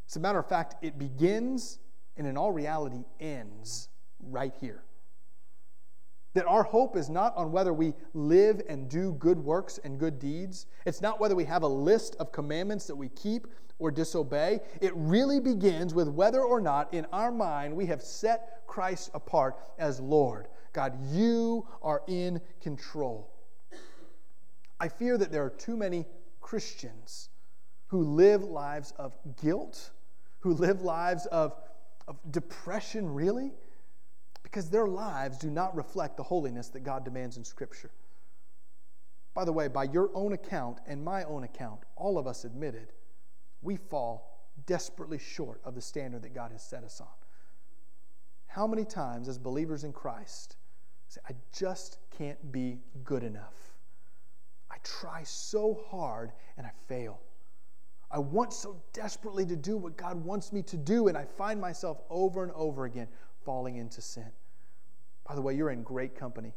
As 0.07 0.15
a 0.15 0.21
matter 0.21 0.39
of 0.39 0.47
fact, 0.47 0.75
it 0.81 0.97
begins 0.97 1.79
and 2.17 2.27
in 2.27 2.37
all 2.37 2.51
reality 2.51 3.03
ends 3.19 3.89
right 4.19 4.53
here. 4.59 4.83
That 6.33 6.45
our 6.47 6.63
hope 6.63 6.97
is 6.97 7.09
not 7.09 7.35
on 7.37 7.51
whether 7.51 7.73
we 7.73 7.93
live 8.13 8.61
and 8.67 8.89
do 8.89 9.13
good 9.13 9.39
works 9.39 9.79
and 9.83 9.99
good 9.99 10.19
deeds. 10.19 10.65
It's 10.85 11.01
not 11.01 11.19
whether 11.19 11.35
we 11.35 11.45
have 11.45 11.63
a 11.63 11.67
list 11.67 12.15
of 12.19 12.31
commandments 12.31 12.87
that 12.87 12.95
we 12.95 13.09
keep 13.09 13.47
or 13.79 13.91
disobey. 13.91 14.59
It 14.81 14.91
really 14.95 15.39
begins 15.39 15.93
with 15.93 16.09
whether 16.09 16.41
or 16.41 16.59
not 16.59 16.93
in 16.93 17.05
our 17.11 17.31
mind 17.31 17.75
we 17.75 17.85
have 17.87 18.01
set 18.01 18.61
Christ 18.67 19.11
apart 19.13 19.57
as 19.77 19.99
Lord. 19.99 20.47
God, 20.73 20.97
you 21.09 21.65
are 21.81 22.01
in 22.07 22.41
control. 22.61 23.31
I 24.79 24.89
fear 24.89 25.17
that 25.17 25.31
there 25.31 25.45
are 25.45 25.49
too 25.49 25.77
many 25.77 26.05
Christians 26.41 27.29
who 27.87 28.03
live 28.03 28.43
lives 28.43 28.93
of 28.97 29.15
guilt, 29.41 29.91
who 30.39 30.53
live 30.53 30.81
lives 30.81 31.25
of, 31.27 31.53
of 32.07 32.17
depression, 32.31 33.13
really, 33.13 33.51
because 34.43 34.69
their 34.69 34.87
lives 34.87 35.37
do 35.37 35.49
not 35.49 35.75
reflect 35.75 36.17
the 36.17 36.23
holiness 36.23 36.69
that 36.69 36.81
God 36.81 37.03
demands 37.03 37.37
in 37.37 37.43
Scripture. 37.43 37.91
By 39.33 39.43
the 39.43 39.51
way, 39.51 39.67
by 39.67 39.83
your 39.85 40.11
own 40.13 40.33
account 40.33 40.79
and 40.87 41.03
my 41.03 41.23
own 41.25 41.43
account, 41.43 41.81
all 41.95 42.17
of 42.17 42.27
us 42.27 42.45
admitted 42.45 42.93
we 43.61 43.77
fall 43.77 44.47
desperately 44.65 45.17
short 45.17 45.59
of 45.65 45.75
the 45.75 45.81
standard 45.81 46.21
that 46.21 46.33
God 46.33 46.51
has 46.51 46.63
set 46.63 46.83
us 46.83 47.01
on. 47.01 47.07
How 48.47 48.67
many 48.67 48.85
times, 48.85 49.27
as 49.27 49.37
believers 49.37 49.83
in 49.83 49.91
Christ, 49.91 50.55
say, 51.09 51.19
I 51.27 51.33
just 51.51 51.97
can't 52.17 52.51
be 52.51 52.79
good 53.03 53.23
enough? 53.23 53.73
I 54.71 54.77
try 54.83 55.23
so 55.23 55.81
hard 55.89 56.31
and 56.57 56.65
I 56.65 56.71
fail. 56.87 57.19
I 58.15 58.19
want 58.19 58.53
so 58.53 58.81
desperately 58.93 59.45
to 59.47 59.57
do 59.57 59.75
what 59.75 59.97
God 59.97 60.23
wants 60.23 60.53
me 60.53 60.61
to 60.63 60.77
do, 60.77 61.09
and 61.09 61.17
I 61.17 61.25
find 61.25 61.59
myself 61.59 62.01
over 62.09 62.43
and 62.43 62.51
over 62.53 62.85
again 62.85 63.09
falling 63.43 63.75
into 63.75 63.99
sin. 63.99 64.31
By 65.27 65.35
the 65.35 65.41
way, 65.41 65.53
you're 65.53 65.71
in 65.71 65.83
great 65.83 66.15
company. 66.15 66.53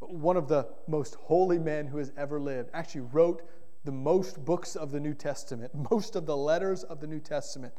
One 0.00 0.36
of 0.36 0.46
the 0.46 0.68
most 0.86 1.14
holy 1.14 1.58
men 1.58 1.86
who 1.86 1.96
has 1.96 2.12
ever 2.14 2.38
lived 2.38 2.68
actually 2.74 3.06
wrote 3.10 3.40
the 3.84 3.92
most 3.92 4.44
books 4.44 4.76
of 4.76 4.90
the 4.92 5.00
New 5.00 5.14
Testament, 5.14 5.72
most 5.90 6.14
of 6.14 6.26
the 6.26 6.36
letters 6.36 6.84
of 6.84 7.00
the 7.00 7.06
New 7.06 7.20
Testament. 7.20 7.72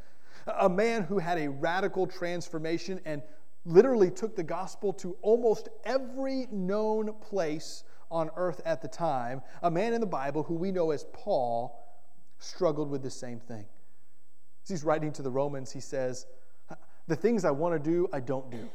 A 0.59 0.67
man 0.67 1.03
who 1.03 1.19
had 1.19 1.37
a 1.37 1.51
radical 1.51 2.07
transformation 2.07 2.99
and 3.05 3.21
literally 3.63 4.09
took 4.09 4.35
the 4.35 4.41
gospel 4.41 4.91
to 4.93 5.15
almost 5.21 5.69
every 5.83 6.47
known 6.51 7.13
place 7.21 7.83
on 8.09 8.31
earth 8.35 8.59
at 8.65 8.81
the 8.81 8.87
time. 8.87 9.43
A 9.61 9.69
man 9.69 9.93
in 9.93 10.01
the 10.01 10.07
Bible 10.07 10.41
who 10.41 10.55
we 10.55 10.71
know 10.71 10.89
as 10.89 11.05
Paul 11.13 11.85
struggled 12.39 12.89
with 12.89 13.03
the 13.03 13.11
same 13.11 13.39
thing. 13.39 13.65
As 14.63 14.69
he's 14.69 14.83
writing 14.83 15.11
to 15.13 15.21
the 15.21 15.29
Romans, 15.29 15.71
he 15.71 15.79
says, 15.79 16.25
The 17.07 17.15
things 17.15 17.45
I 17.45 17.51
want 17.51 17.81
to 17.81 17.89
do, 17.89 18.07
I 18.11 18.19
don't 18.19 18.49
do. 18.49 18.69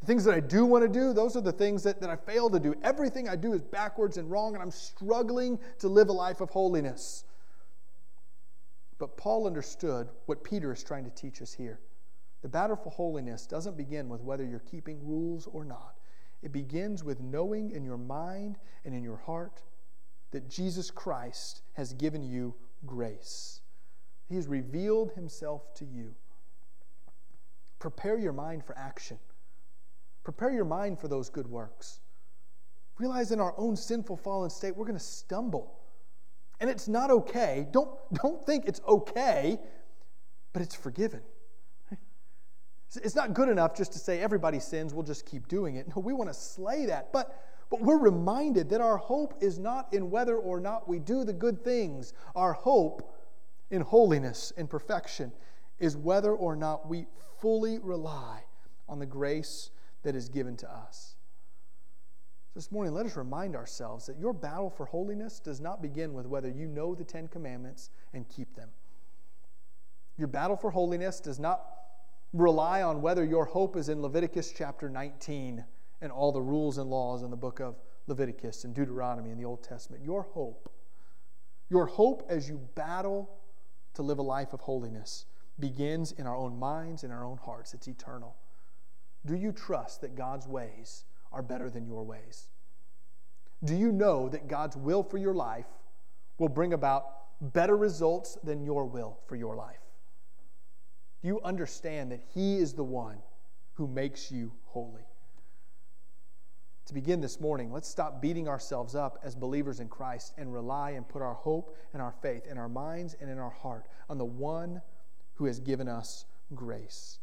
The 0.00 0.06
things 0.06 0.24
that 0.24 0.34
I 0.34 0.40
do 0.40 0.64
want 0.64 0.84
to 0.84 0.88
do, 0.88 1.12
those 1.12 1.36
are 1.36 1.40
the 1.40 1.52
things 1.52 1.82
that, 1.82 2.00
that 2.00 2.10
I 2.10 2.16
fail 2.16 2.48
to 2.50 2.60
do. 2.60 2.74
Everything 2.82 3.28
I 3.28 3.36
do 3.36 3.52
is 3.52 3.62
backwards 3.62 4.16
and 4.16 4.30
wrong, 4.30 4.54
and 4.54 4.62
I'm 4.62 4.70
struggling 4.70 5.58
to 5.78 5.88
live 5.88 6.08
a 6.08 6.12
life 6.12 6.40
of 6.40 6.50
holiness. 6.50 7.24
But 8.98 9.16
Paul 9.16 9.46
understood 9.46 10.08
what 10.26 10.44
Peter 10.44 10.72
is 10.72 10.82
trying 10.82 11.04
to 11.04 11.10
teach 11.10 11.40
us 11.42 11.52
here. 11.52 11.80
The 12.42 12.48
battle 12.48 12.76
for 12.76 12.90
holiness 12.90 13.46
doesn't 13.46 13.76
begin 13.76 14.08
with 14.08 14.20
whether 14.22 14.44
you're 14.44 14.60
keeping 14.60 15.04
rules 15.04 15.48
or 15.48 15.64
not. 15.64 15.96
It 16.42 16.52
begins 16.52 17.02
with 17.02 17.20
knowing 17.20 17.72
in 17.72 17.84
your 17.84 17.96
mind 17.96 18.58
and 18.84 18.94
in 18.94 19.02
your 19.02 19.16
heart 19.16 19.62
that 20.30 20.48
Jesus 20.48 20.90
Christ 20.90 21.62
has 21.72 21.92
given 21.92 22.22
you 22.22 22.54
grace. 22.86 23.60
He 24.28 24.36
has 24.36 24.46
revealed 24.46 25.12
himself 25.12 25.74
to 25.74 25.84
you. 25.84 26.14
Prepare 27.78 28.18
your 28.18 28.32
mind 28.32 28.64
for 28.64 28.76
action. 28.76 29.18
Prepare 30.24 30.50
your 30.50 30.64
mind 30.64 30.98
for 30.98 31.08
those 31.08 31.30
good 31.30 31.46
works. 31.46 32.00
Realize 32.98 33.30
in 33.30 33.40
our 33.40 33.54
own 33.56 33.76
sinful, 33.76 34.16
fallen 34.16 34.50
state, 34.50 34.76
we're 34.76 34.84
going 34.84 34.98
to 34.98 35.04
stumble. 35.04 35.78
And 36.60 36.68
it's 36.68 36.88
not 36.88 37.10
okay. 37.10 37.66
Don't, 37.70 37.90
don't 38.14 38.44
think 38.44 38.66
it's 38.66 38.80
okay, 38.86 39.58
but 40.52 40.62
it's 40.62 40.74
forgiven. 40.74 41.22
It's 43.02 43.14
not 43.14 43.34
good 43.34 43.50
enough 43.50 43.76
just 43.76 43.92
to 43.92 43.98
say 43.98 44.20
everybody 44.20 44.58
sins, 44.58 44.94
we'll 44.94 45.04
just 45.04 45.26
keep 45.26 45.46
doing 45.46 45.76
it. 45.76 45.86
No, 45.94 46.00
we 46.00 46.14
want 46.14 46.30
to 46.30 46.34
slay 46.34 46.86
that. 46.86 47.12
But, 47.12 47.38
but 47.70 47.82
we're 47.82 47.98
reminded 47.98 48.70
that 48.70 48.80
our 48.80 48.96
hope 48.96 49.34
is 49.40 49.58
not 49.58 49.92
in 49.92 50.10
whether 50.10 50.36
or 50.36 50.60
not 50.60 50.88
we 50.88 50.98
do 50.98 51.24
the 51.24 51.32
good 51.32 51.62
things. 51.62 52.14
Our 52.34 52.54
hope 52.54 53.14
in 53.70 53.82
holiness 53.82 54.52
and 54.56 54.68
perfection 54.70 55.32
is 55.78 55.96
whether 55.96 56.32
or 56.32 56.56
not 56.56 56.88
we 56.88 57.06
fully 57.40 57.78
rely 57.78 58.44
on 58.88 58.98
the 58.98 59.06
grace 59.06 59.70
that 60.02 60.16
is 60.16 60.28
given 60.28 60.56
to 60.56 60.72
us. 60.72 61.16
This 62.54 62.72
morning, 62.72 62.94
let 62.94 63.06
us 63.06 63.16
remind 63.16 63.54
ourselves 63.54 64.06
that 64.06 64.18
your 64.18 64.32
battle 64.32 64.70
for 64.70 64.86
holiness 64.86 65.38
does 65.38 65.60
not 65.60 65.82
begin 65.82 66.14
with 66.14 66.26
whether 66.26 66.48
you 66.48 66.66
know 66.66 66.94
the 66.94 67.04
Ten 67.04 67.28
Commandments 67.28 67.90
and 68.14 68.28
keep 68.28 68.56
them. 68.56 68.70
Your 70.16 70.26
battle 70.26 70.56
for 70.56 70.70
holiness 70.70 71.20
does 71.20 71.38
not 71.38 71.64
rely 72.32 72.82
on 72.82 73.00
whether 73.00 73.24
your 73.24 73.44
hope 73.44 73.76
is 73.76 73.88
in 73.88 74.02
Leviticus 74.02 74.52
chapter 74.56 74.88
19 74.88 75.64
and 76.00 76.12
all 76.12 76.32
the 76.32 76.40
rules 76.40 76.78
and 76.78 76.88
laws 76.88 77.22
in 77.22 77.30
the 77.30 77.36
book 77.36 77.60
of 77.60 77.76
Leviticus 78.06 78.64
and 78.64 78.74
Deuteronomy 78.74 79.30
in 79.30 79.38
the 79.38 79.44
Old 79.44 79.62
Testament. 79.62 80.02
Your 80.02 80.22
hope, 80.22 80.70
your 81.68 81.86
hope 81.86 82.24
as 82.28 82.48
you 82.48 82.58
battle 82.74 83.28
to 83.94 84.02
live 84.02 84.18
a 84.18 84.22
life 84.22 84.52
of 84.52 84.60
holiness, 84.60 85.26
begins 85.58 86.12
in 86.12 86.26
our 86.26 86.36
own 86.36 86.58
minds, 86.58 87.04
in 87.04 87.10
our 87.10 87.24
own 87.24 87.38
hearts. 87.38 87.74
It's 87.74 87.88
eternal. 87.88 88.36
Do 89.26 89.34
you 89.34 89.52
trust 89.52 90.00
that 90.02 90.14
God's 90.14 90.46
ways 90.46 91.04
are 91.32 91.42
better 91.42 91.68
than 91.68 91.86
your 91.86 92.04
ways? 92.04 92.48
Do 93.64 93.74
you 93.74 93.90
know 93.90 94.28
that 94.28 94.46
God's 94.46 94.76
will 94.76 95.02
for 95.02 95.18
your 95.18 95.34
life 95.34 95.66
will 96.38 96.48
bring 96.48 96.72
about 96.72 97.04
better 97.40 97.76
results 97.76 98.38
than 98.44 98.62
your 98.62 98.86
will 98.86 99.18
for 99.26 99.34
your 99.34 99.56
life? 99.56 99.80
Do 101.20 101.28
you 101.28 101.40
understand 101.42 102.12
that 102.12 102.22
He 102.32 102.58
is 102.58 102.72
the 102.72 102.84
one 102.84 103.18
who 103.74 103.88
makes 103.88 104.30
you 104.30 104.52
holy? 104.66 105.07
To 106.88 106.94
begin 106.94 107.20
this 107.20 107.38
morning, 107.38 107.70
let's 107.70 107.86
stop 107.86 108.22
beating 108.22 108.48
ourselves 108.48 108.94
up 108.94 109.18
as 109.22 109.34
believers 109.34 109.78
in 109.78 109.88
Christ 109.88 110.32
and 110.38 110.54
rely 110.54 110.92
and 110.92 111.06
put 111.06 111.20
our 111.20 111.34
hope 111.34 111.76
and 111.92 112.00
our 112.00 112.14
faith 112.22 112.46
in 112.46 112.56
our 112.56 112.70
minds 112.70 113.14
and 113.20 113.28
in 113.28 113.38
our 113.38 113.50
heart 113.50 113.88
on 114.08 114.16
the 114.16 114.24
one 114.24 114.80
who 115.34 115.44
has 115.44 115.60
given 115.60 115.86
us 115.86 116.24
grace. 116.54 117.18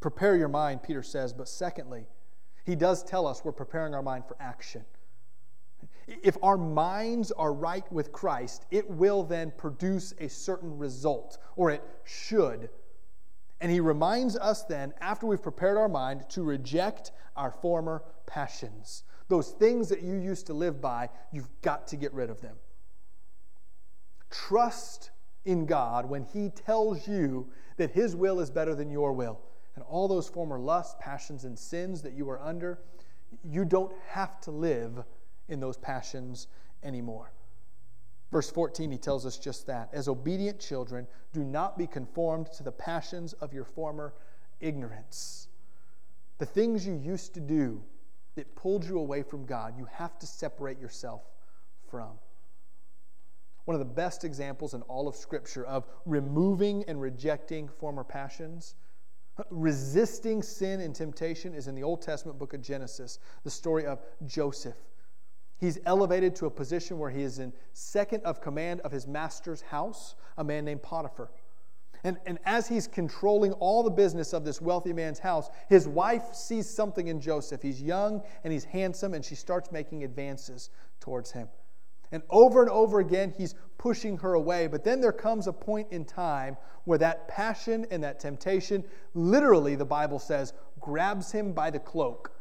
Prepare 0.00 0.34
your 0.34 0.48
mind, 0.48 0.82
Peter 0.82 1.02
says, 1.02 1.34
but 1.34 1.46
secondly, 1.46 2.06
he 2.64 2.74
does 2.74 3.04
tell 3.04 3.26
us 3.26 3.44
we're 3.44 3.52
preparing 3.52 3.94
our 3.94 4.02
mind 4.02 4.24
for 4.26 4.36
action. 4.40 4.86
If 6.06 6.38
our 6.42 6.56
minds 6.56 7.30
are 7.32 7.52
right 7.52 7.84
with 7.92 8.12
Christ, 8.12 8.64
it 8.70 8.88
will 8.88 9.24
then 9.24 9.52
produce 9.58 10.14
a 10.20 10.28
certain 10.30 10.78
result, 10.78 11.36
or 11.56 11.70
it 11.70 11.82
should. 12.02 12.70
And 13.60 13.72
he 13.72 13.80
reminds 13.80 14.36
us 14.36 14.62
then, 14.64 14.94
after 15.00 15.26
we've 15.26 15.42
prepared 15.42 15.76
our 15.76 15.88
mind, 15.88 16.24
to 16.30 16.42
reject 16.42 17.10
our 17.36 17.50
former 17.50 18.04
passions. 18.26 19.04
Those 19.28 19.50
things 19.50 19.88
that 19.88 20.02
you 20.02 20.14
used 20.14 20.46
to 20.46 20.54
live 20.54 20.80
by, 20.80 21.10
you've 21.32 21.50
got 21.62 21.88
to 21.88 21.96
get 21.96 22.12
rid 22.14 22.30
of 22.30 22.40
them. 22.40 22.56
Trust 24.30 25.10
in 25.44 25.66
God 25.66 26.08
when 26.08 26.24
he 26.24 26.50
tells 26.50 27.08
you 27.08 27.50
that 27.78 27.90
his 27.90 28.14
will 28.14 28.40
is 28.40 28.50
better 28.50 28.74
than 28.74 28.90
your 28.90 29.12
will 29.12 29.40
and 29.74 29.84
all 29.88 30.08
those 30.08 30.28
former 30.28 30.58
lusts, 30.58 30.96
passions, 31.00 31.44
and 31.44 31.58
sins 31.58 32.02
that 32.02 32.12
you 32.12 32.28
are 32.28 32.40
under, 32.40 32.80
you 33.44 33.64
don't 33.64 33.92
have 34.08 34.40
to 34.40 34.50
live 34.50 35.04
in 35.48 35.60
those 35.60 35.76
passions 35.76 36.48
anymore. 36.82 37.32
Verse 38.30 38.50
14, 38.50 38.90
he 38.90 38.98
tells 38.98 39.24
us 39.24 39.38
just 39.38 39.66
that. 39.66 39.88
As 39.92 40.06
obedient 40.06 40.60
children, 40.60 41.06
do 41.32 41.44
not 41.44 41.78
be 41.78 41.86
conformed 41.86 42.52
to 42.52 42.62
the 42.62 42.72
passions 42.72 43.32
of 43.34 43.54
your 43.54 43.64
former 43.64 44.14
ignorance. 44.60 45.48
The 46.38 46.46
things 46.46 46.86
you 46.86 46.94
used 46.94 47.34
to 47.34 47.40
do 47.40 47.82
that 48.34 48.54
pulled 48.54 48.84
you 48.84 48.98
away 48.98 49.22
from 49.22 49.46
God, 49.46 49.76
you 49.76 49.86
have 49.90 50.18
to 50.18 50.26
separate 50.26 50.78
yourself 50.78 51.22
from. 51.90 52.10
One 53.64 53.74
of 53.74 53.80
the 53.80 53.94
best 53.94 54.24
examples 54.24 54.74
in 54.74 54.82
all 54.82 55.08
of 55.08 55.16
Scripture 55.16 55.64
of 55.66 55.86
removing 56.06 56.84
and 56.86 57.00
rejecting 57.00 57.68
former 57.68 58.04
passions, 58.04 58.76
resisting 59.50 60.42
sin 60.42 60.80
and 60.80 60.94
temptation, 60.94 61.54
is 61.54 61.66
in 61.66 61.74
the 61.74 61.82
Old 61.82 62.00
Testament 62.02 62.38
book 62.38 62.54
of 62.54 62.62
Genesis, 62.62 63.18
the 63.42 63.50
story 63.50 63.86
of 63.86 64.00
Joseph. 64.26 64.76
He's 65.58 65.78
elevated 65.84 66.36
to 66.36 66.46
a 66.46 66.50
position 66.50 66.98
where 66.98 67.10
he 67.10 67.22
is 67.22 67.40
in 67.40 67.52
second 67.72 68.22
of 68.24 68.40
command 68.40 68.80
of 68.82 68.92
his 68.92 69.06
master's 69.06 69.60
house, 69.60 70.14
a 70.36 70.44
man 70.44 70.64
named 70.64 70.82
Potiphar. 70.82 71.30
And, 72.04 72.16
and 72.26 72.38
as 72.44 72.68
he's 72.68 72.86
controlling 72.86 73.52
all 73.54 73.82
the 73.82 73.90
business 73.90 74.32
of 74.32 74.44
this 74.44 74.60
wealthy 74.60 74.92
man's 74.92 75.18
house, 75.18 75.50
his 75.68 75.88
wife 75.88 76.32
sees 76.32 76.70
something 76.70 77.08
in 77.08 77.20
Joseph. 77.20 77.60
He's 77.60 77.82
young 77.82 78.22
and 78.44 78.52
he's 78.52 78.64
handsome, 78.64 79.14
and 79.14 79.24
she 79.24 79.34
starts 79.34 79.72
making 79.72 80.04
advances 80.04 80.70
towards 81.00 81.32
him. 81.32 81.48
And 82.12 82.22
over 82.30 82.62
and 82.62 82.70
over 82.70 83.00
again, 83.00 83.34
he's 83.36 83.56
pushing 83.78 84.16
her 84.18 84.34
away. 84.34 84.68
But 84.68 84.84
then 84.84 85.00
there 85.00 85.12
comes 85.12 85.48
a 85.48 85.52
point 85.52 85.88
in 85.90 86.04
time 86.04 86.56
where 86.84 86.98
that 86.98 87.26
passion 87.26 87.84
and 87.90 88.02
that 88.04 88.20
temptation, 88.20 88.84
literally, 89.14 89.74
the 89.74 89.84
Bible 89.84 90.20
says, 90.20 90.52
grabs 90.80 91.32
him 91.32 91.52
by 91.52 91.70
the 91.70 91.80
cloak 91.80 92.32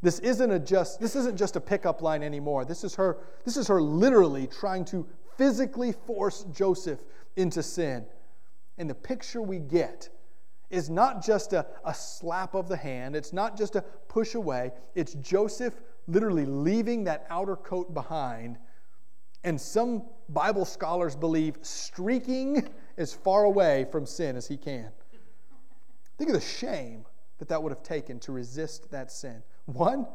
this 0.00 0.18
isn't 0.20 0.50
a 0.50 0.58
just 0.58 1.00
this 1.00 1.16
isn't 1.16 1.36
just 1.36 1.56
a 1.56 1.60
pickup 1.60 2.02
line 2.02 2.22
anymore. 2.22 2.64
This 2.64 2.84
is 2.84 2.94
her 2.94 3.18
this 3.44 3.56
is 3.56 3.66
her 3.68 3.82
literally 3.82 4.46
trying 4.46 4.84
to 4.86 5.06
physically 5.36 5.92
force 5.92 6.44
Joseph 6.52 7.00
into 7.36 7.62
sin. 7.62 8.06
And 8.78 8.88
the 8.88 8.94
picture 8.94 9.42
we 9.42 9.58
get 9.58 10.08
is 10.70 10.90
not 10.90 11.24
just 11.24 11.52
a, 11.52 11.66
a 11.84 11.94
slap 11.94 12.54
of 12.54 12.68
the 12.68 12.76
hand, 12.76 13.16
it's 13.16 13.32
not 13.32 13.56
just 13.56 13.74
a 13.74 13.82
push 14.08 14.34
away, 14.34 14.72
it's 14.94 15.14
Joseph 15.14 15.74
literally 16.06 16.46
leaving 16.46 17.04
that 17.04 17.26
outer 17.30 17.56
coat 17.56 17.94
behind. 17.94 18.58
And 19.44 19.60
some 19.60 20.04
Bible 20.28 20.64
scholars 20.64 21.16
believe 21.16 21.56
streaking 21.62 22.68
as 22.96 23.14
far 23.14 23.44
away 23.44 23.86
from 23.90 24.04
sin 24.04 24.36
as 24.36 24.46
he 24.46 24.56
can. 24.56 24.90
Think 26.18 26.30
of 26.30 26.34
the 26.34 26.40
shame 26.40 27.06
that 27.38 27.48
that 27.48 27.62
would 27.62 27.70
have 27.70 27.84
taken 27.84 28.18
to 28.20 28.32
resist 28.32 28.90
that 28.90 29.10
sin. 29.12 29.42
One, 29.68 30.06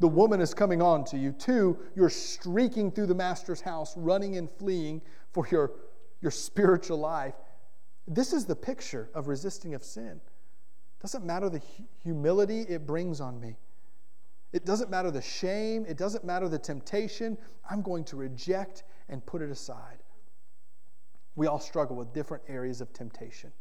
the 0.00 0.08
woman 0.08 0.40
is 0.42 0.52
coming 0.52 0.82
on 0.82 1.02
to 1.06 1.16
you. 1.16 1.32
Two, 1.32 1.78
you're 1.96 2.10
streaking 2.10 2.90
through 2.90 3.06
the 3.06 3.14
master's 3.14 3.62
house, 3.62 3.96
running 3.96 4.36
and 4.36 4.50
fleeing 4.58 5.00
for 5.32 5.48
your, 5.50 5.72
your 6.20 6.30
spiritual 6.30 6.98
life. 6.98 7.34
This 8.06 8.34
is 8.34 8.44
the 8.44 8.54
picture 8.54 9.08
of 9.14 9.26
resisting 9.26 9.72
of 9.72 9.82
sin. 9.82 10.20
Doesn't 11.00 11.24
matter 11.24 11.48
the 11.48 11.62
humility 12.02 12.66
it 12.68 12.86
brings 12.86 13.18
on 13.18 13.40
me. 13.40 13.56
It 14.52 14.66
doesn't 14.66 14.90
matter 14.90 15.10
the 15.10 15.22
shame. 15.22 15.86
It 15.88 15.96
doesn't 15.96 16.24
matter 16.24 16.46
the 16.46 16.58
temptation. 16.58 17.38
I'm 17.70 17.80
going 17.80 18.04
to 18.04 18.16
reject 18.16 18.82
and 19.08 19.24
put 19.24 19.40
it 19.40 19.50
aside. 19.50 19.98
We 21.34 21.46
all 21.46 21.60
struggle 21.60 21.96
with 21.96 22.12
different 22.12 22.42
areas 22.46 22.82
of 22.82 22.92
temptation. 22.92 23.52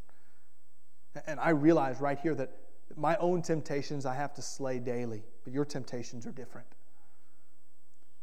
And 1.25 1.39
I 1.39 1.49
realize 1.51 2.01
right 2.01 2.19
here 2.19 2.35
that 2.35 2.51
my 2.97 3.15
own 3.17 3.41
temptations 3.41 4.05
I 4.05 4.15
have 4.15 4.33
to 4.33 4.41
slay 4.41 4.79
daily, 4.79 5.23
but 5.47 5.53
your 5.53 5.63
temptations 5.63 6.27
are 6.27 6.33
different. 6.33 6.67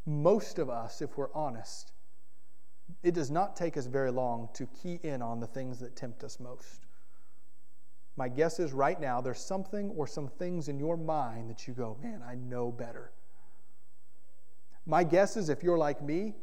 Most 0.05 0.59
of 0.59 0.69
us, 0.69 1.01
if 1.01 1.17
we're 1.17 1.33
honest, 1.33 1.91
it 3.01 3.15
does 3.15 3.31
not 3.31 3.55
take 3.55 3.77
us 3.77 3.87
very 3.87 4.11
long 4.11 4.47
to 4.53 4.67
key 4.67 4.99
in 5.01 5.23
on 5.23 5.39
the 5.39 5.47
things 5.47 5.79
that 5.79 5.95
tempt 5.95 6.23
us 6.23 6.39
most. 6.39 6.85
My 8.15 8.29
guess 8.29 8.59
is 8.59 8.73
right 8.73 9.01
now 9.01 9.21
there's 9.21 9.39
something 9.39 9.89
or 9.97 10.05
some 10.05 10.27
things 10.27 10.67
in 10.67 10.77
your 10.77 10.97
mind 10.97 11.49
that 11.49 11.67
you 11.67 11.73
go, 11.73 11.97
man, 11.99 12.21
I 12.23 12.35
know 12.35 12.71
better. 12.71 13.11
My 14.85 15.03
guess 15.03 15.35
is 15.35 15.49
if 15.49 15.63
you're 15.63 15.79
like 15.79 16.03
me, 16.03 16.35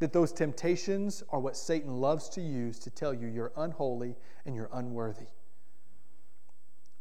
that 0.00 0.12
those 0.12 0.34
temptations 0.34 1.22
are 1.30 1.40
what 1.40 1.56
Satan 1.56 1.98
loves 1.98 2.28
to 2.28 2.42
use 2.42 2.78
to 2.80 2.90
tell 2.90 3.14
you 3.14 3.26
you're 3.26 3.52
unholy 3.56 4.16
and 4.44 4.54
you're 4.54 4.68
unworthy. 4.74 5.28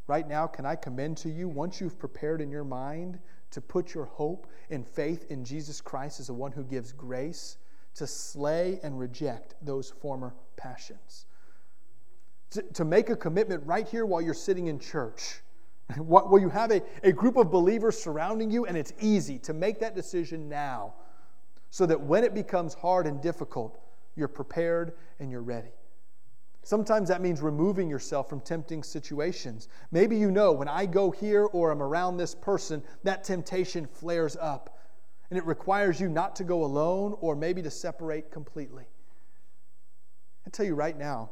Right 0.10 0.28
now, 0.28 0.48
can 0.48 0.66
I 0.66 0.76
commend 0.76 1.18
to 1.18 1.30
you, 1.30 1.48
once 1.48 1.80
you've 1.80 2.00
prepared 2.00 2.42
in 2.42 2.50
your 2.50 2.64
mind 2.64 3.20
to 3.52 3.62
put 3.62 3.94
your 3.94 4.06
hope 4.06 4.48
and 4.72 4.84
faith 4.84 5.30
in 5.30 5.46
Jesus 5.46 5.82
Christ 5.82 6.20
as 6.20 6.26
the 6.28 6.34
one 6.34 6.52
who 6.52 6.64
gives 6.64 6.92
grace, 6.92 7.58
to 7.94 8.08
slay 8.08 8.80
and 8.82 8.98
reject 8.98 9.54
those 9.62 9.92
former 9.92 10.34
passions. 10.58 11.28
To, 12.52 12.64
to 12.64 12.86
make 12.86 13.12
a 13.12 13.16
commitment 13.16 13.64
right 13.68 13.88
here 13.88 14.04
while 14.04 14.20
you're 14.20 14.34
sitting 14.34 14.66
in 14.66 14.80
church, 14.80 15.42
where 16.00 16.42
you 16.42 16.50
have 16.50 16.72
a, 16.72 16.82
a 17.04 17.12
group 17.12 17.38
of 17.38 17.52
believers 17.52 17.96
surrounding 17.96 18.50
you, 18.50 18.66
and 18.66 18.76
it's 18.76 18.94
easy 19.00 19.38
to 19.38 19.54
make 19.54 19.80
that 19.80 19.94
decision 19.94 20.50
now 20.50 20.96
so 21.70 21.86
that 21.86 22.02
when 22.02 22.24
it 22.24 22.34
becomes 22.34 22.74
hard 22.74 23.06
and 23.06 23.22
difficult, 23.22 23.80
you're 24.16 24.28
prepared 24.28 24.94
and 25.20 25.30
you're 25.30 25.44
ready. 25.44 25.70
Sometimes 26.70 27.10
that 27.10 27.20
means 27.20 27.42
removing 27.42 27.90
yourself 27.90 28.30
from 28.30 28.42
tempting 28.42 28.84
situations. 28.84 29.70
Maybe 29.90 30.16
you 30.16 30.30
know 30.30 30.52
when 30.52 30.68
I 30.68 30.86
go 30.86 31.10
here 31.10 31.46
or 31.46 31.72
I'm 31.72 31.82
around 31.82 32.18
this 32.18 32.36
person, 32.36 32.84
that 33.04 33.24
temptation 33.24 33.88
flares 33.88 34.38
up. 34.40 34.78
And 35.32 35.40
it 35.40 35.48
requires 35.48 36.00
you 36.00 36.08
not 36.10 36.36
to 36.36 36.44
go 36.44 36.64
alone 36.64 37.18
or 37.22 37.36
maybe 37.36 37.64
to 37.64 37.72
separate 37.72 38.30
completely. 38.30 38.84
I 40.46 40.52
tell 40.52 40.64
you 40.64 40.76
right 40.76 40.96
now, 40.96 41.32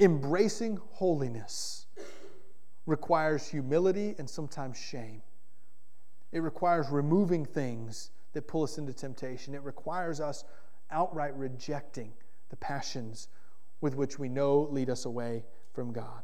embracing 0.00 0.80
holiness 0.94 1.86
requires 2.86 3.46
humility 3.46 4.16
and 4.18 4.28
sometimes 4.28 4.76
shame. 4.76 5.22
It 6.32 6.40
requires 6.40 6.88
removing 6.90 7.44
things 7.44 8.10
that 8.32 8.48
pull 8.48 8.64
us 8.64 8.78
into 8.78 8.92
temptation. 8.92 9.54
It 9.54 9.62
requires 9.62 10.20
us 10.20 10.42
outright 10.90 11.36
rejecting 11.36 12.12
the 12.50 12.56
passions 12.56 13.28
with 13.80 13.94
which 13.94 14.18
we 14.18 14.28
know 14.28 14.68
lead 14.70 14.90
us 14.90 15.04
away 15.04 15.44
from 15.72 15.92
God. 15.92 16.22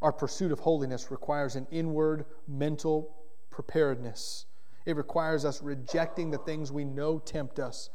Our 0.00 0.12
pursuit 0.12 0.52
of 0.52 0.60
holiness 0.60 1.10
requires 1.10 1.56
an 1.56 1.66
inward 1.70 2.26
mental 2.46 3.16
preparedness. 3.50 4.46
It 4.86 4.96
requires 4.96 5.44
us 5.44 5.62
rejecting 5.62 6.30
the 6.30 6.38
things 6.38 6.70
we 6.70 6.84
know 6.84 7.18
tempt 7.18 7.58
us. 7.58 7.90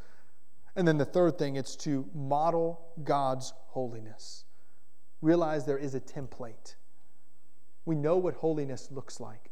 And 0.75 0.87
then 0.87 0.97
the 0.97 1.05
third 1.05 1.37
thing, 1.37 1.55
it's 1.55 1.75
to 1.77 2.09
model 2.13 2.81
God's 3.03 3.53
holiness. 3.67 4.45
Realize 5.21 5.65
there 5.65 5.77
is 5.77 5.95
a 5.95 6.01
template. 6.01 6.75
We 7.85 7.95
know 7.95 8.17
what 8.17 8.35
holiness 8.35 8.89
looks 8.91 9.19
like. 9.19 9.51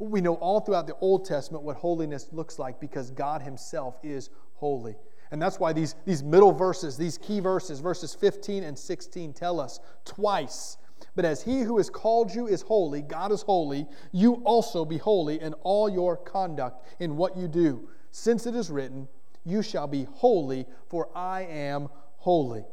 We 0.00 0.20
know 0.20 0.34
all 0.34 0.60
throughout 0.60 0.88
the 0.88 0.96
Old 0.96 1.24
Testament 1.24 1.62
what 1.62 1.76
holiness 1.76 2.28
looks 2.32 2.58
like 2.58 2.80
because 2.80 3.10
God 3.10 3.42
Himself 3.42 3.96
is 4.02 4.30
holy. 4.54 4.96
And 5.34 5.42
that's 5.42 5.58
why 5.58 5.72
these, 5.72 5.96
these 6.04 6.22
middle 6.22 6.52
verses, 6.52 6.96
these 6.96 7.18
key 7.18 7.40
verses, 7.40 7.80
verses 7.80 8.14
15 8.14 8.62
and 8.62 8.78
16, 8.78 9.32
tell 9.32 9.58
us 9.58 9.80
twice. 10.04 10.76
But 11.16 11.24
as 11.24 11.42
he 11.42 11.62
who 11.62 11.78
has 11.78 11.90
called 11.90 12.32
you 12.32 12.46
is 12.46 12.62
holy, 12.62 13.02
God 13.02 13.32
is 13.32 13.42
holy, 13.42 13.88
you 14.12 14.34
also 14.44 14.84
be 14.84 14.96
holy 14.96 15.40
in 15.40 15.52
all 15.64 15.88
your 15.88 16.16
conduct, 16.16 16.86
in 17.00 17.16
what 17.16 17.36
you 17.36 17.48
do. 17.48 17.88
Since 18.12 18.46
it 18.46 18.54
is 18.54 18.70
written, 18.70 19.08
You 19.44 19.60
shall 19.60 19.88
be 19.88 20.06
holy, 20.12 20.66
for 20.88 21.08
I 21.16 21.42
am 21.46 21.88
holy. 22.18 22.64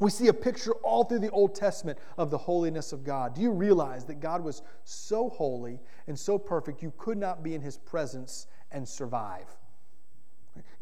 We 0.00 0.10
see 0.10 0.26
a 0.26 0.34
picture 0.34 0.72
all 0.82 1.04
through 1.04 1.20
the 1.20 1.30
Old 1.30 1.54
Testament 1.54 2.00
of 2.16 2.32
the 2.32 2.38
holiness 2.38 2.92
of 2.92 3.04
God. 3.04 3.36
Do 3.36 3.40
you 3.40 3.52
realize 3.52 4.04
that 4.06 4.18
God 4.18 4.42
was 4.42 4.62
so 4.82 5.28
holy 5.28 5.78
and 6.08 6.18
so 6.18 6.38
perfect, 6.38 6.82
you 6.82 6.92
could 6.98 7.18
not 7.18 7.44
be 7.44 7.54
in 7.54 7.60
his 7.60 7.78
presence 7.78 8.48
and 8.72 8.88
survive? 8.88 9.46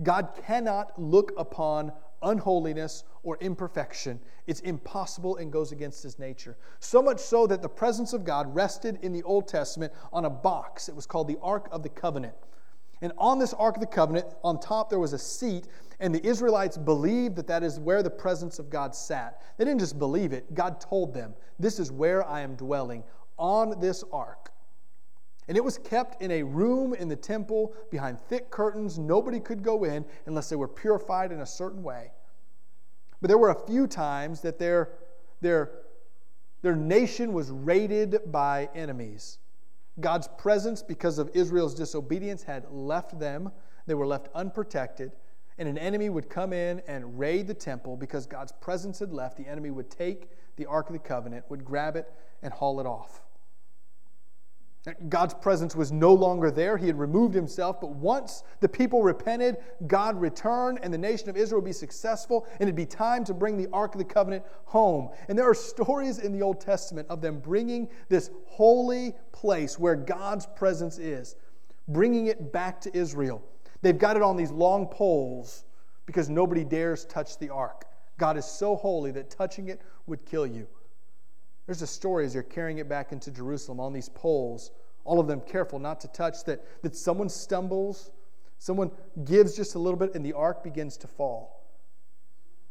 God 0.02 0.30
cannot 0.46 1.00
look 1.00 1.32
upon 1.36 1.92
unholiness 2.22 3.04
or 3.22 3.36
imperfection. 3.40 4.20
It's 4.46 4.60
impossible 4.60 5.36
and 5.36 5.52
goes 5.52 5.72
against 5.72 6.02
his 6.02 6.18
nature. 6.18 6.56
So 6.80 7.02
much 7.02 7.18
so 7.18 7.46
that 7.46 7.62
the 7.62 7.68
presence 7.68 8.12
of 8.12 8.24
God 8.24 8.54
rested 8.54 8.98
in 9.02 9.12
the 9.12 9.22
Old 9.22 9.48
Testament 9.48 9.92
on 10.12 10.24
a 10.24 10.30
box. 10.30 10.88
It 10.88 10.94
was 10.94 11.06
called 11.06 11.28
the 11.28 11.38
Ark 11.42 11.68
of 11.70 11.82
the 11.82 11.88
Covenant. 11.88 12.34
And 13.02 13.12
on 13.18 13.38
this 13.38 13.52
Ark 13.54 13.76
of 13.76 13.80
the 13.80 13.86
Covenant, 13.86 14.26
on 14.42 14.58
top 14.58 14.88
there 14.88 14.98
was 14.98 15.12
a 15.12 15.18
seat, 15.18 15.68
and 16.00 16.14
the 16.14 16.26
Israelites 16.26 16.78
believed 16.78 17.36
that 17.36 17.46
that 17.46 17.62
is 17.62 17.78
where 17.78 18.02
the 18.02 18.10
presence 18.10 18.58
of 18.58 18.70
God 18.70 18.94
sat. 18.94 19.42
They 19.56 19.64
didn't 19.64 19.80
just 19.80 19.98
believe 19.98 20.32
it, 20.32 20.54
God 20.54 20.80
told 20.80 21.12
them, 21.12 21.34
This 21.58 21.78
is 21.78 21.92
where 21.92 22.26
I 22.26 22.40
am 22.40 22.54
dwelling, 22.54 23.04
on 23.38 23.78
this 23.80 24.02
ark. 24.12 24.50
And 25.48 25.56
it 25.56 25.64
was 25.64 25.78
kept 25.78 26.22
in 26.22 26.30
a 26.30 26.42
room 26.42 26.94
in 26.94 27.08
the 27.08 27.16
temple 27.16 27.74
behind 27.90 28.20
thick 28.20 28.50
curtains. 28.50 28.98
Nobody 28.98 29.40
could 29.40 29.62
go 29.62 29.84
in 29.84 30.04
unless 30.26 30.48
they 30.48 30.56
were 30.56 30.68
purified 30.68 31.32
in 31.32 31.40
a 31.40 31.46
certain 31.46 31.82
way. 31.82 32.10
But 33.20 33.28
there 33.28 33.38
were 33.38 33.50
a 33.50 33.66
few 33.66 33.86
times 33.86 34.40
that 34.40 34.58
their, 34.58 34.90
their 35.40 35.70
Their 36.62 36.74
nation 36.76 37.32
was 37.32 37.50
raided 37.50 38.32
by 38.32 38.68
enemies. 38.74 39.38
God's 40.00 40.28
presence, 40.36 40.82
because 40.82 41.18
of 41.18 41.30
Israel's 41.32 41.74
disobedience, 41.74 42.42
had 42.42 42.64
left 42.70 43.18
them. 43.18 43.52
They 43.86 43.94
were 43.94 44.06
left 44.06 44.28
unprotected. 44.34 45.12
And 45.58 45.68
an 45.68 45.78
enemy 45.78 46.08
would 46.08 46.28
come 46.28 46.52
in 46.52 46.82
and 46.88 47.18
raid 47.18 47.46
the 47.46 47.54
temple 47.54 47.96
because 47.96 48.26
God's 48.26 48.52
presence 48.52 48.98
had 48.98 49.12
left. 49.12 49.36
The 49.36 49.46
enemy 49.46 49.70
would 49.70 49.90
take 49.90 50.28
the 50.56 50.66
Ark 50.66 50.88
of 50.88 50.92
the 50.92 50.98
Covenant, 50.98 51.44
would 51.48 51.64
grab 51.64 51.94
it, 51.94 52.12
and 52.42 52.52
haul 52.52 52.80
it 52.80 52.86
off. 52.86 53.22
God's 55.08 55.34
presence 55.34 55.74
was 55.74 55.90
no 55.90 56.14
longer 56.14 56.50
there. 56.50 56.76
He 56.76 56.86
had 56.86 56.98
removed 56.98 57.34
himself. 57.34 57.80
But 57.80 57.90
once 57.90 58.44
the 58.60 58.68
people 58.68 59.02
repented, 59.02 59.56
God 59.88 60.20
returned, 60.20 60.78
and 60.82 60.94
the 60.94 60.98
nation 60.98 61.28
of 61.28 61.36
Israel 61.36 61.60
would 61.60 61.66
be 61.66 61.72
successful, 61.72 62.46
and 62.52 62.62
it'd 62.62 62.76
be 62.76 62.86
time 62.86 63.24
to 63.24 63.34
bring 63.34 63.56
the 63.56 63.68
Ark 63.72 63.94
of 63.94 63.98
the 63.98 64.04
Covenant 64.04 64.44
home. 64.64 65.10
And 65.28 65.36
there 65.36 65.48
are 65.48 65.54
stories 65.54 66.20
in 66.20 66.32
the 66.32 66.40
Old 66.40 66.60
Testament 66.60 67.08
of 67.10 67.20
them 67.20 67.40
bringing 67.40 67.88
this 68.08 68.30
holy 68.46 69.14
place 69.32 69.78
where 69.78 69.96
God's 69.96 70.46
presence 70.46 70.98
is, 70.98 71.34
bringing 71.88 72.28
it 72.28 72.52
back 72.52 72.80
to 72.82 72.96
Israel. 72.96 73.42
They've 73.82 73.98
got 73.98 74.16
it 74.16 74.22
on 74.22 74.36
these 74.36 74.52
long 74.52 74.86
poles 74.86 75.64
because 76.06 76.28
nobody 76.28 76.62
dares 76.62 77.04
touch 77.06 77.38
the 77.38 77.50
Ark. 77.50 77.86
God 78.18 78.36
is 78.36 78.44
so 78.44 78.76
holy 78.76 79.10
that 79.12 79.30
touching 79.30 79.68
it 79.68 79.82
would 80.06 80.24
kill 80.24 80.46
you. 80.46 80.68
There's 81.66 81.82
a 81.82 81.86
story 81.86 82.24
as 82.24 82.32
they're 82.32 82.42
carrying 82.42 82.78
it 82.78 82.88
back 82.88 83.12
into 83.12 83.30
Jerusalem 83.30 83.80
on 83.80 83.92
these 83.92 84.08
poles, 84.08 84.70
all 85.04 85.20
of 85.20 85.26
them 85.26 85.40
careful 85.40 85.78
not 85.78 86.00
to 86.00 86.08
touch, 86.08 86.44
that, 86.44 86.82
that 86.82 86.96
someone 86.96 87.28
stumbles, 87.28 88.10
someone 88.58 88.90
gives 89.24 89.56
just 89.56 89.74
a 89.74 89.78
little 89.78 89.98
bit, 89.98 90.14
and 90.14 90.24
the 90.24 90.32
ark 90.32 90.62
begins 90.62 90.96
to 90.98 91.06
fall. 91.06 91.56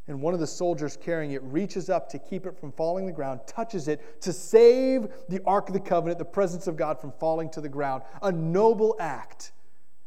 And 0.08 0.22
one 0.22 0.34
of 0.34 0.40
the 0.40 0.48
soldiers 0.48 0.98
carrying 0.98 1.32
it 1.32 1.42
reaches 1.44 1.90
up 1.90 2.10
to 2.10 2.20
keep 2.20 2.46
it 2.46 2.60
from 2.60 2.72
falling 2.72 3.06
to 3.06 3.12
the 3.12 3.16
ground, 3.16 3.42
touches 3.48 3.88
it 3.88 4.22
to 4.22 4.32
save 4.32 5.08
the 5.30 5.42
Ark 5.46 5.68
of 5.68 5.74
the 5.74 5.80
Covenant, 5.80 6.20
the 6.20 6.26
presence 6.26 6.68
of 6.68 6.78
God, 6.78 7.02
from 7.02 7.12
falling 7.20 7.50
to 7.52 7.62
the 7.62 7.70
ground. 7.70 8.04
A 8.22 8.32
noble 8.32 8.96
act. 9.00 9.52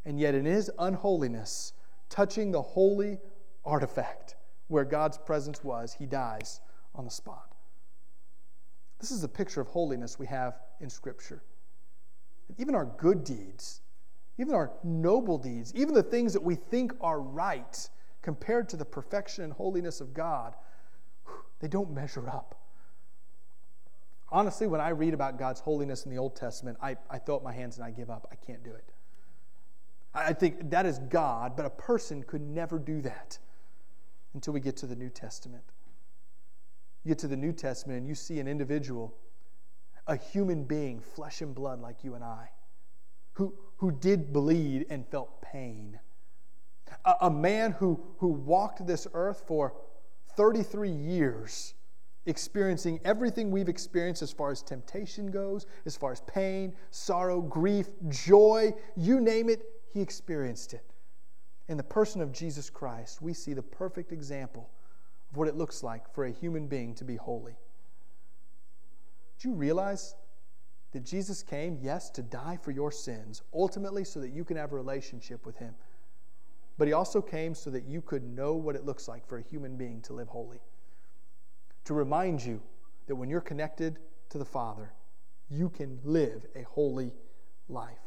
And 0.05 0.20
yet, 0.20 0.37
in 0.37 0.44
his 0.44 0.70
unholiness, 0.79 1.72
touching 2.09 2.53
the 2.53 2.62
holy 2.62 3.18
artifact 3.64 4.37
where 4.68 4.85
God's 4.85 5.18
presence 5.18 5.64
was, 5.64 5.94
he 5.94 6.07
dies 6.07 6.61
on 6.94 7.05
the 7.05 7.11
spot. 7.11 7.58
This 8.98 9.11
is 9.11 9.20
the 9.22 9.28
picture 9.28 9.61
of 9.61 9.68
holiness 9.68 10.18
we 10.18 10.26
have 10.26 10.58
in 10.80 10.90
Scripture. 10.90 11.42
Even 12.58 12.74
our 12.74 12.87
good 12.87 13.24
deeds, 13.24 13.82
even 14.38 14.54
our 14.54 14.72
noble 14.82 15.38
deeds, 15.38 15.72
even 15.74 15.94
the 15.94 16.02
things 16.02 16.32
that 16.32 16.42
we 16.42 16.54
think 16.54 16.92
are 17.00 17.20
right 17.20 17.88
compared 18.22 18.68
to 18.70 18.76
the 18.76 18.84
perfection 18.84 19.44
and 19.44 19.52
holiness 19.52 20.00
of 20.00 20.14
God, 20.14 20.54
they 21.61 21.68
don't 21.68 21.92
measure 21.92 22.28
up. 22.28 22.56
Honestly, 24.30 24.66
when 24.66 24.80
I 24.80 24.90
read 24.90 25.14
about 25.14 25.38
God's 25.38 25.61
holiness 25.61 26.04
in 26.04 26.11
the 26.11 26.18
Old 26.18 26.37
Testament, 26.37 26.76
I, 26.82 26.96
I 27.11 27.18
throw 27.18 27.37
up 27.37 27.42
my 27.42 27.52
hands 27.52 27.76
and 27.76 27.84
I 27.84 27.90
give 27.90 28.11
up. 28.11 28.28
I 28.30 28.34
can't 28.34 28.62
do 28.62 28.70
it. 28.70 28.92
I 30.14 30.32
think 30.32 30.70
that 30.70 30.87
is 30.87 30.98
God, 30.98 31.56
but 31.56 31.64
a 31.64 31.70
person 31.70 32.22
could 32.22 32.42
never 32.42 32.78
do 32.78 33.00
that 33.02 33.38
until 34.34 34.52
we 34.52 34.61
get 34.61 34.76
to 34.78 34.87
the 34.87 34.96
New 34.96 35.11
Testament. 35.11 35.64
You 37.09 37.14
get 37.14 37.21
to 37.21 37.29
the 37.29 37.38
New 37.38 37.55
Testament 37.55 38.01
and 38.01 38.07
you 38.07 38.14
see 38.14 38.38
an 38.38 38.47
individual, 38.47 39.14
a 40.07 40.14
human 40.14 40.64
being, 40.64 41.01
flesh 41.01 41.40
and 41.40 41.55
blood 41.55 41.81
like 41.81 42.05
you 42.05 42.14
and 42.14 42.23
I, 42.23 42.51
who, 43.33 43.55
who 43.79 43.92
did 43.92 44.31
bleed 44.31 44.85
and 44.90 45.07
felt 45.09 45.40
pain. 45.40 45.99
A, 47.07 47.14
a 47.23 47.31
man 47.31 47.73
who, 47.73 47.99
who 48.18 48.29
walked 48.29 48.87
this 48.87 49.07
earth 49.14 49.44
for 49.47 49.73
33 50.37 50.90
years, 50.90 51.73
experiencing 52.27 53.01
everything 53.07 53.51
we've 53.51 53.71
experienced 53.71 54.21
as 54.21 54.31
far 54.31 54.51
as 54.51 54.61
temptation 54.61 55.31
goes, 55.31 55.64
as 55.87 55.97
far 55.97 56.12
as 56.12 56.21
pain, 56.27 56.75
sorrow, 56.90 57.40
grief, 57.40 57.87
joy, 58.11 58.71
you 58.99 59.18
name 59.18 59.49
it, 59.49 59.62
he 59.94 60.03
experienced 60.03 60.75
it. 60.75 60.85
In 61.68 61.79
the 61.79 61.83
person 61.83 62.21
of 62.21 62.33
Jesus 62.33 62.68
Christ, 62.68 63.23
we 63.23 63.33
see 63.33 63.55
the 63.55 63.62
perfect 63.62 64.12
example 64.12 64.68
of 65.31 65.37
what 65.37 65.49
it 65.49 65.57
looks 65.57 65.83
like 65.83 66.12
for 66.14 66.25
a 66.25 66.31
human 66.31 66.67
being 66.67 66.95
to 66.95 67.05
be 67.05 67.17
holy. 67.17 67.57
Do 69.38 69.49
you 69.49 69.55
realize 69.55 70.14
that 70.93 71.05
Jesus 71.05 71.43
came, 71.43 71.79
yes, 71.81 72.11
to 72.11 72.23
die 72.23 72.59
for 72.62 72.71
your 72.71 72.91
sins, 72.91 73.43
ultimately 73.55 74.05
so 74.05 74.21
that 74.21 74.31
you 74.31 74.45
can 74.45 74.57
have 74.57 74.73
a 74.73 74.77
relationship 74.77 75.45
with 75.47 75.57
Him? 75.57 75.75
But 76.77 76.88
He 76.88 76.95
also 76.95 77.21
came 77.21 77.55
so 77.55 77.71
that 77.71 77.85
you 77.85 78.01
could 78.01 78.25
know 78.25 78.55
what 78.55 78.75
it 78.75 78.85
looks 78.85 79.07
like 79.07 79.27
for 79.27 79.38
a 79.38 79.43
human 79.43 79.77
being 79.77 80.01
to 80.03 80.12
live 80.12 80.29
holy. 80.29 80.61
To 81.85 81.95
remind 81.95 82.45
you 82.45 82.61
that 83.07 83.17
when 83.17 83.29
you're 83.29 83.41
connected 83.41 83.99
to 84.31 84.38
the 84.38 84.45
Father, 84.45 84.93
you 85.51 85.69
can 85.71 85.99
live 86.05 86.47
a 86.55 86.62
holy 86.62 87.12
life. 87.69 87.99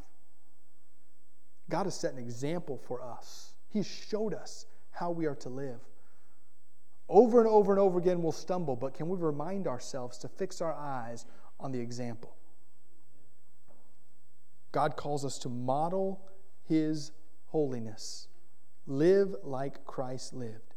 God 1.69 1.85
has 1.85 1.95
set 1.95 2.13
an 2.13 2.19
example 2.19 2.77
for 2.77 3.01
us. 3.01 3.53
He 3.69 3.83
showed 3.83 4.33
us 4.33 4.65
how 4.91 5.11
we 5.11 5.25
are 5.25 5.35
to 5.35 5.49
live. 5.49 5.79
Over 7.11 7.41
and 7.41 7.49
over 7.49 7.73
and 7.73 7.79
over 7.79 7.99
again, 7.99 8.23
we'll 8.23 8.31
stumble, 8.31 8.77
but 8.77 8.93
can 8.93 9.09
we 9.09 9.17
remind 9.17 9.67
ourselves 9.67 10.17
to 10.19 10.29
fix 10.29 10.61
our 10.61 10.73
eyes 10.73 11.25
on 11.59 11.73
the 11.73 11.79
example? 11.79 12.37
God 14.71 14.95
calls 14.95 15.25
us 15.25 15.37
to 15.39 15.49
model 15.49 16.21
His 16.69 17.11
holiness, 17.47 18.29
live 18.87 19.35
like 19.43 19.83
Christ 19.83 20.33
lived. 20.33 20.75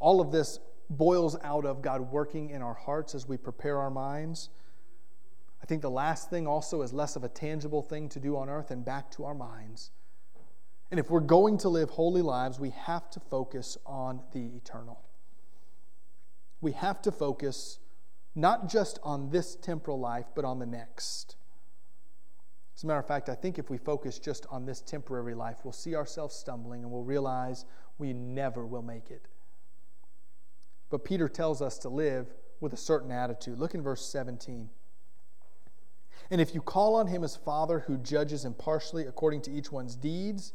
All 0.00 0.20
of 0.20 0.32
this 0.32 0.58
boils 0.90 1.36
out 1.44 1.64
of 1.64 1.80
God 1.80 2.10
working 2.10 2.50
in 2.50 2.60
our 2.60 2.74
hearts 2.74 3.14
as 3.14 3.28
we 3.28 3.36
prepare 3.36 3.78
our 3.78 3.90
minds. 3.90 4.48
I 5.62 5.66
think 5.66 5.80
the 5.80 5.90
last 5.90 6.28
thing 6.28 6.48
also 6.48 6.82
is 6.82 6.92
less 6.92 7.14
of 7.14 7.22
a 7.22 7.28
tangible 7.28 7.82
thing 7.82 8.08
to 8.08 8.18
do 8.18 8.36
on 8.36 8.48
earth 8.48 8.72
and 8.72 8.84
back 8.84 9.12
to 9.12 9.24
our 9.24 9.34
minds. 9.34 9.92
And 10.94 11.00
if 11.00 11.10
we're 11.10 11.18
going 11.18 11.58
to 11.58 11.68
live 11.68 11.90
holy 11.90 12.22
lives, 12.22 12.60
we 12.60 12.70
have 12.70 13.10
to 13.10 13.18
focus 13.18 13.76
on 13.84 14.20
the 14.30 14.46
eternal. 14.54 15.02
We 16.60 16.70
have 16.70 17.02
to 17.02 17.10
focus 17.10 17.80
not 18.36 18.68
just 18.68 19.00
on 19.02 19.30
this 19.30 19.56
temporal 19.56 19.98
life, 19.98 20.26
but 20.36 20.44
on 20.44 20.60
the 20.60 20.66
next. 20.66 21.34
As 22.76 22.84
a 22.84 22.86
matter 22.86 23.00
of 23.00 23.08
fact, 23.08 23.28
I 23.28 23.34
think 23.34 23.58
if 23.58 23.70
we 23.70 23.76
focus 23.76 24.20
just 24.20 24.46
on 24.52 24.66
this 24.66 24.80
temporary 24.80 25.34
life, 25.34 25.62
we'll 25.64 25.72
see 25.72 25.96
ourselves 25.96 26.36
stumbling 26.36 26.84
and 26.84 26.92
we'll 26.92 27.02
realize 27.02 27.64
we 27.98 28.12
never 28.12 28.64
will 28.64 28.80
make 28.80 29.10
it. 29.10 29.26
But 30.90 31.04
Peter 31.04 31.28
tells 31.28 31.60
us 31.60 31.76
to 31.78 31.88
live 31.88 32.28
with 32.60 32.72
a 32.72 32.76
certain 32.76 33.10
attitude. 33.10 33.58
Look 33.58 33.74
in 33.74 33.82
verse 33.82 34.06
17. 34.06 34.70
And 36.30 36.40
if 36.40 36.54
you 36.54 36.60
call 36.60 36.94
on 36.94 37.08
him 37.08 37.24
as 37.24 37.34
Father 37.34 37.80
who 37.80 37.98
judges 37.98 38.44
impartially 38.44 39.06
according 39.06 39.42
to 39.42 39.50
each 39.50 39.72
one's 39.72 39.96
deeds, 39.96 40.52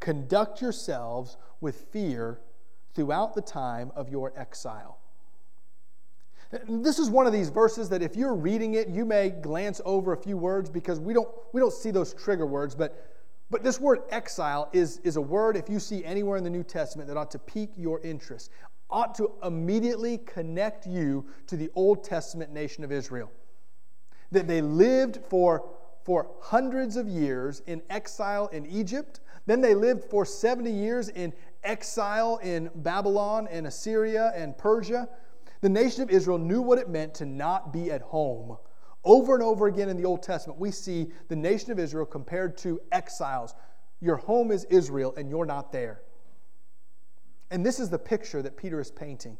Conduct 0.00 0.60
yourselves 0.60 1.36
with 1.60 1.86
fear 1.92 2.40
throughout 2.94 3.34
the 3.34 3.42
time 3.42 3.92
of 3.94 4.08
your 4.08 4.32
exile. 4.36 4.98
This 6.66 6.98
is 6.98 7.10
one 7.10 7.26
of 7.26 7.32
these 7.32 7.50
verses 7.50 7.90
that 7.90 8.02
if 8.02 8.16
you're 8.16 8.34
reading 8.34 8.74
it, 8.74 8.88
you 8.88 9.04
may 9.04 9.28
glance 9.28 9.80
over 9.84 10.12
a 10.12 10.16
few 10.16 10.36
words 10.36 10.70
because 10.70 10.98
we 10.98 11.12
don't, 11.12 11.28
we 11.52 11.60
don't 11.60 11.72
see 11.72 11.90
those 11.90 12.14
trigger 12.14 12.46
words. 12.46 12.74
But, 12.74 13.06
but 13.50 13.62
this 13.62 13.78
word 13.78 14.00
exile 14.10 14.70
is, 14.72 14.98
is 15.04 15.16
a 15.16 15.20
word, 15.20 15.56
if 15.56 15.68
you 15.68 15.78
see 15.78 16.04
anywhere 16.04 16.38
in 16.38 16.44
the 16.44 16.50
New 16.50 16.62
Testament, 16.64 17.06
that 17.08 17.18
ought 17.18 17.30
to 17.32 17.38
pique 17.38 17.72
your 17.76 18.00
interest, 18.00 18.50
ought 18.88 19.14
to 19.16 19.32
immediately 19.44 20.18
connect 20.18 20.86
you 20.86 21.26
to 21.48 21.56
the 21.56 21.70
Old 21.74 22.02
Testament 22.02 22.50
nation 22.50 22.82
of 22.82 22.90
Israel. 22.90 23.30
That 24.32 24.48
they 24.48 24.62
lived 24.62 25.18
for, 25.28 25.68
for 26.08 26.30
hundreds 26.40 26.96
of 26.96 27.06
years 27.06 27.60
in 27.66 27.82
exile 27.90 28.46
in 28.46 28.64
Egypt 28.64 29.20
then 29.48 29.62
they 29.62 29.74
lived 29.74 30.04
for 30.04 30.26
70 30.26 30.70
years 30.70 31.08
in 31.08 31.32
exile 31.64 32.38
in 32.42 32.70
Babylon 32.74 33.48
and 33.50 33.66
Assyria 33.66 34.30
and 34.36 34.56
Persia. 34.56 35.08
The 35.62 35.70
nation 35.70 36.02
of 36.02 36.10
Israel 36.10 36.36
knew 36.36 36.60
what 36.60 36.76
it 36.76 36.90
meant 36.90 37.14
to 37.14 37.24
not 37.24 37.72
be 37.72 37.90
at 37.90 38.02
home. 38.02 38.58
Over 39.04 39.32
and 39.32 39.42
over 39.42 39.66
again 39.66 39.88
in 39.88 39.96
the 39.96 40.04
Old 40.04 40.22
Testament, 40.22 40.60
we 40.60 40.70
see 40.70 41.12
the 41.28 41.36
nation 41.36 41.72
of 41.72 41.78
Israel 41.78 42.04
compared 42.04 42.58
to 42.58 42.78
exiles. 42.92 43.54
Your 44.02 44.16
home 44.16 44.52
is 44.52 44.64
Israel, 44.64 45.14
and 45.16 45.30
you're 45.30 45.46
not 45.46 45.72
there. 45.72 46.02
And 47.50 47.64
this 47.64 47.80
is 47.80 47.88
the 47.88 47.98
picture 47.98 48.42
that 48.42 48.54
Peter 48.58 48.78
is 48.80 48.90
painting. 48.90 49.38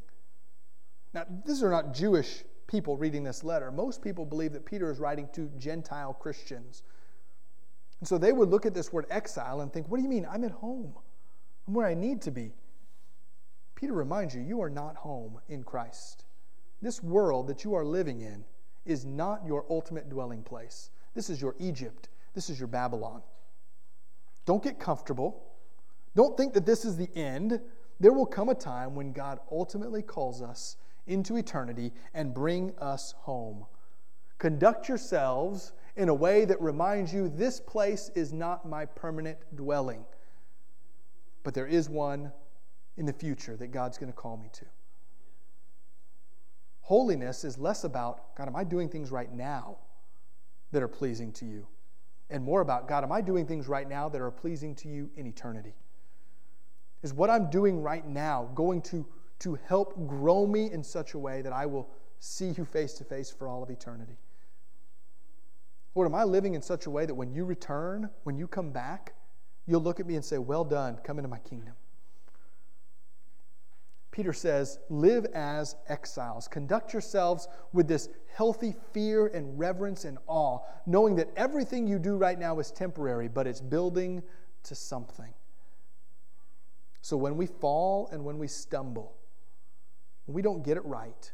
Now, 1.12 1.26
these 1.44 1.62
are 1.62 1.70
not 1.70 1.92
Jewish 1.92 2.44
people 2.68 2.96
reading 2.96 3.24
this 3.24 3.42
letter. 3.42 3.72
Most 3.72 4.02
people 4.02 4.24
believe 4.24 4.52
that 4.52 4.64
Peter 4.64 4.90
is 4.90 5.00
writing 5.00 5.28
to 5.32 5.50
Gentile 5.58 6.14
Christians 6.14 6.84
and 8.00 8.08
so 8.08 8.16
they 8.16 8.32
would 8.32 8.48
look 8.48 8.66
at 8.66 8.74
this 8.74 8.92
word 8.92 9.06
exile 9.10 9.60
and 9.60 9.72
think, 9.72 9.88
what 9.88 9.96
do 9.96 10.02
you 10.02 10.08
mean? 10.08 10.26
I'm 10.30 10.44
at 10.44 10.52
home. 10.52 10.94
I'm 11.66 11.74
where 11.74 11.86
I 11.86 11.94
need 11.94 12.22
to 12.22 12.30
be. 12.30 12.52
Peter 13.74 13.92
reminds 13.92 14.34
you, 14.34 14.40
you 14.40 14.62
are 14.62 14.70
not 14.70 14.96
home 14.96 15.40
in 15.48 15.62
Christ. 15.62 16.24
This 16.80 17.02
world 17.02 17.48
that 17.48 17.64
you 17.64 17.74
are 17.74 17.84
living 17.84 18.20
in 18.20 18.44
is 18.84 19.04
not 19.04 19.44
your 19.46 19.64
ultimate 19.68 20.08
dwelling 20.08 20.42
place. 20.42 20.90
This 21.14 21.28
is 21.28 21.40
your 21.40 21.54
Egypt. 21.58 22.08
This 22.34 22.48
is 22.50 22.58
your 22.58 22.68
Babylon. 22.68 23.22
Don't 24.46 24.62
get 24.62 24.78
comfortable. 24.78 25.42
Don't 26.14 26.36
think 26.36 26.54
that 26.54 26.66
this 26.66 26.84
is 26.84 26.96
the 26.96 27.10
end. 27.16 27.60
There 28.00 28.12
will 28.12 28.26
come 28.26 28.48
a 28.48 28.54
time 28.54 28.94
when 28.94 29.12
God 29.12 29.40
ultimately 29.50 30.02
calls 30.02 30.40
us 30.40 30.76
into 31.08 31.36
eternity 31.36 31.92
and 32.14 32.32
bring 32.32 32.72
us 32.78 33.14
home. 33.18 33.66
Conduct 34.38 34.88
yourselves 34.88 35.72
in 35.96 36.08
a 36.08 36.14
way 36.14 36.44
that 36.44 36.60
reminds 36.60 37.12
you 37.12 37.28
this 37.28 37.58
place 37.58 38.10
is 38.14 38.32
not 38.32 38.68
my 38.68 38.84
permanent 38.84 39.38
dwelling, 39.56 40.04
but 41.42 41.54
there 41.54 41.66
is 41.66 41.88
one 41.88 42.32
in 42.96 43.06
the 43.06 43.12
future 43.12 43.56
that 43.56 43.68
God's 43.68 43.98
going 43.98 44.12
to 44.12 44.16
call 44.16 44.36
me 44.36 44.48
to. 44.52 44.64
Holiness 46.80 47.44
is 47.44 47.58
less 47.58 47.84
about, 47.84 48.34
God, 48.36 48.48
am 48.48 48.56
I 48.56 48.64
doing 48.64 48.88
things 48.88 49.10
right 49.10 49.32
now 49.32 49.78
that 50.72 50.82
are 50.82 50.88
pleasing 50.88 51.32
to 51.32 51.44
you? 51.44 51.66
And 52.30 52.44
more 52.44 52.60
about, 52.60 52.88
God, 52.88 53.04
am 53.04 53.12
I 53.12 53.20
doing 53.20 53.46
things 53.46 53.68
right 53.68 53.88
now 53.88 54.08
that 54.08 54.20
are 54.20 54.30
pleasing 54.30 54.74
to 54.76 54.88
you 54.88 55.10
in 55.16 55.26
eternity? 55.26 55.74
Is 57.02 57.12
what 57.12 57.30
I'm 57.30 57.50
doing 57.50 57.82
right 57.82 58.06
now 58.06 58.50
going 58.54 58.82
to, 58.82 59.06
to 59.40 59.58
help 59.66 60.06
grow 60.06 60.46
me 60.46 60.70
in 60.70 60.82
such 60.82 61.14
a 61.14 61.18
way 61.18 61.42
that 61.42 61.52
I 61.52 61.66
will 61.66 61.88
see 62.18 62.50
you 62.50 62.64
face 62.64 62.94
to 62.94 63.04
face 63.04 63.30
for 63.30 63.48
all 63.48 63.62
of 63.62 63.70
eternity? 63.70 64.16
Lord, 65.94 66.06
am 66.06 66.14
I 66.14 66.24
living 66.24 66.54
in 66.54 66.62
such 66.62 66.86
a 66.86 66.90
way 66.90 67.06
that 67.06 67.14
when 67.14 67.32
you 67.32 67.44
return, 67.44 68.10
when 68.24 68.36
you 68.36 68.46
come 68.46 68.70
back, 68.70 69.14
you'll 69.66 69.82
look 69.82 70.00
at 70.00 70.06
me 70.06 70.14
and 70.14 70.24
say, 70.24 70.38
Well 70.38 70.64
done, 70.64 70.98
come 71.02 71.18
into 71.18 71.28
my 71.28 71.38
kingdom? 71.40 71.74
Peter 74.18 74.32
says, 74.32 74.80
live 74.88 75.26
as 75.26 75.76
exiles. 75.88 76.48
Conduct 76.48 76.92
yourselves 76.92 77.46
with 77.72 77.86
this 77.86 78.08
healthy 78.34 78.74
fear 78.92 79.28
and 79.28 79.56
reverence 79.56 80.04
and 80.04 80.18
awe, 80.26 80.58
knowing 80.86 81.14
that 81.14 81.30
everything 81.36 81.86
you 81.86 82.00
do 82.00 82.16
right 82.16 82.36
now 82.36 82.58
is 82.58 82.72
temporary, 82.72 83.28
but 83.28 83.46
it's 83.46 83.60
building 83.60 84.20
to 84.64 84.74
something. 84.74 85.32
So 87.00 87.16
when 87.16 87.36
we 87.36 87.46
fall 87.46 88.08
and 88.10 88.24
when 88.24 88.38
we 88.38 88.48
stumble, 88.48 89.14
when 90.28 90.34
we 90.34 90.42
don't 90.42 90.62
get 90.62 90.76
it 90.76 90.84
right, 90.84 91.32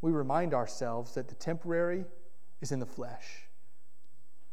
we 0.00 0.12
remind 0.12 0.54
ourselves 0.54 1.12
that 1.14 1.26
the 1.26 1.34
temporary 1.34 2.04
is 2.60 2.70
in 2.70 2.78
the 2.78 2.86
flesh, 2.86 3.48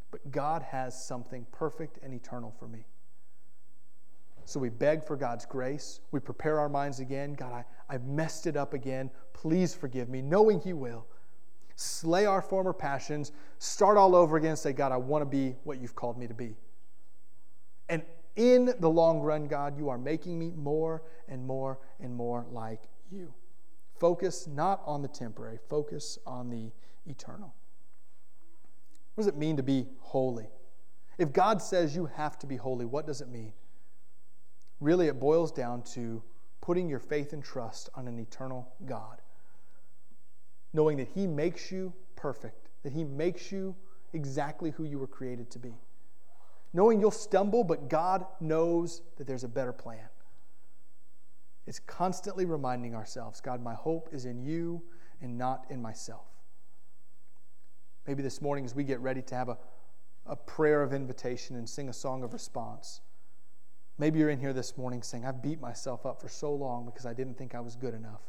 but 0.10 0.31
God 0.31 0.63
has 0.63 1.05
something 1.05 1.45
perfect 1.51 1.99
and 2.01 2.15
eternal 2.15 2.51
for 2.57 2.67
me. 2.67 2.88
So 4.45 4.60
we 4.60 4.69
beg 4.69 5.03
for 5.03 5.15
God's 5.15 5.45
grace. 5.45 5.99
We 6.10 6.19
prepare 6.19 6.60
our 6.60 6.67
minds 6.67 6.99
again. 6.99 7.36
God, 7.36 7.53
I, 7.53 7.93
I 7.93 7.99
messed 7.99 8.47
it 8.47 8.57
up 8.57 8.73
again. 8.73 9.12
Please 9.34 9.75
forgive 9.75 10.10
me, 10.10 10.23
knowing 10.23 10.60
He 10.60 10.73
will. 10.73 11.05
Slay 11.75 12.25
our 12.25 12.41
former 12.41 12.73
passions, 12.73 13.34
start 13.60 13.97
all 13.97 14.15
over 14.15 14.36
again, 14.36 14.55
say, 14.55 14.73
God, 14.73 14.91
I 14.91 14.97
want 14.97 15.21
to 15.21 15.27
be 15.27 15.55
what 15.63 15.79
you've 15.79 15.95
called 15.95 16.17
me 16.17 16.25
to 16.25 16.34
be. 16.34 16.55
And 17.88 18.01
in 18.36 18.73
the 18.79 18.89
long 18.89 19.19
run, 19.19 19.47
God, 19.47 19.77
you 19.77 19.89
are 19.89 19.99
making 19.99 20.39
me 20.39 20.51
more 20.55 21.03
and 21.27 21.45
more 21.45 21.77
and 21.99 22.15
more 22.15 22.47
like 22.51 22.88
you. 23.12 23.34
Focus 24.00 24.47
not 24.47 24.82
on 24.86 25.02
the 25.02 25.08
temporary, 25.08 25.60
focus 25.69 26.17
on 26.26 26.50
the 26.50 26.71
eternal. 27.06 27.54
What 29.15 29.24
does 29.24 29.28
it 29.28 29.38
mean 29.38 29.58
to 29.58 29.63
be 29.63 29.88
holy? 30.00 30.47
If 31.17 31.34
God 31.34 31.62
says 31.62 31.95
you 31.95 32.08
have 32.08 32.39
to 32.39 32.47
be 32.47 32.56
holy, 32.56 32.86
what 32.86 33.06
does 33.06 33.21
it 33.21 33.30
mean? 33.30 33.54
Really, 34.80 35.08
it 35.08 35.19
boils 35.19 35.52
down 35.52 35.84
to 35.93 36.24
putting 36.62 36.89
your 36.89 37.00
faith 37.00 37.34
and 37.34 37.43
trust 37.43 37.89
on 37.93 38.08
an 38.08 38.17
eternal 38.17 38.74
God, 38.86 39.21
knowing 40.74 40.97
that 40.97 41.10
He 41.13 41.28
makes 41.28 41.71
you 41.71 41.93
perfect, 42.15 42.69
that 42.84 42.93
He 42.93 43.04
makes 43.04 43.52
you 43.52 43.76
exactly 44.13 44.71
who 44.71 44.84
you 44.84 44.97
were 44.97 45.08
created 45.08 45.52
to 45.52 45.60
be. 45.60 45.76
Knowing 46.74 47.00
you'll 47.00 47.12
stumble, 47.12 47.63
but 47.63 47.89
God 47.89 48.26
knows 48.39 49.02
that 49.17 49.28
there's 49.28 49.43
a 49.43 49.50
better 49.50 49.74
plan. 49.74 50.08
It's 51.67 51.80
constantly 51.80 52.45
reminding 52.45 52.95
ourselves 52.95 53.41
God, 53.41 53.62
my 53.62 53.74
hope 53.74 54.10
is 54.12 54.26
in 54.26 54.41
you 54.41 54.82
and 55.21 55.38
not 55.38 55.65
in 55.69 55.82
myself. 55.82 56.28
Maybe 58.08 58.24
this 58.24 58.41
morning, 58.41 58.65
as 58.65 58.74
we 58.74 58.84
get 58.84 59.00
ready 59.00 59.21
to 59.21 59.36
have 59.36 59.50
a, 59.50 59.58
a 60.26 60.36
prayer 60.36 60.82
of 60.82 60.93
invitation 60.93 61.56
and 61.56 61.69
sing 61.69 61.89
a 61.89 61.93
song 61.93 62.24
of 62.24 62.34
response, 62.34 63.02
Maybe 64.02 64.17
you're 64.17 64.32
in 64.32 64.39
here 64.39 64.52
this 64.52 64.80
morning 64.80 65.04
saying, 65.04 65.26
I've 65.26 65.43
beat 65.43 65.62
myself 65.62 66.08
up 66.08 66.19
for 66.19 66.28
so 66.28 66.52
long 66.52 66.88
because 66.88 67.06
I 67.06 67.13
didn't 67.13 67.38
think 67.38 67.54
I 67.54 67.60
was 67.60 67.76
good 67.76 67.93
enough. 67.93 68.21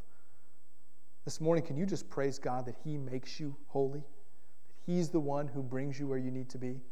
This 1.24 1.40
morning, 1.40 1.64
can 1.64 1.78
you 1.78 1.86
just 1.86 2.10
praise 2.10 2.38
God 2.38 2.66
that 2.66 2.74
He 2.84 2.98
makes 2.98 3.40
you 3.40 3.56
holy? 3.68 4.00
That 4.00 4.74
He's 4.84 5.08
the 5.08 5.18
one 5.18 5.48
who 5.48 5.62
brings 5.62 5.98
you 5.98 6.06
where 6.06 6.18
you 6.18 6.30
need 6.30 6.50
to 6.50 6.58
be? 6.58 6.82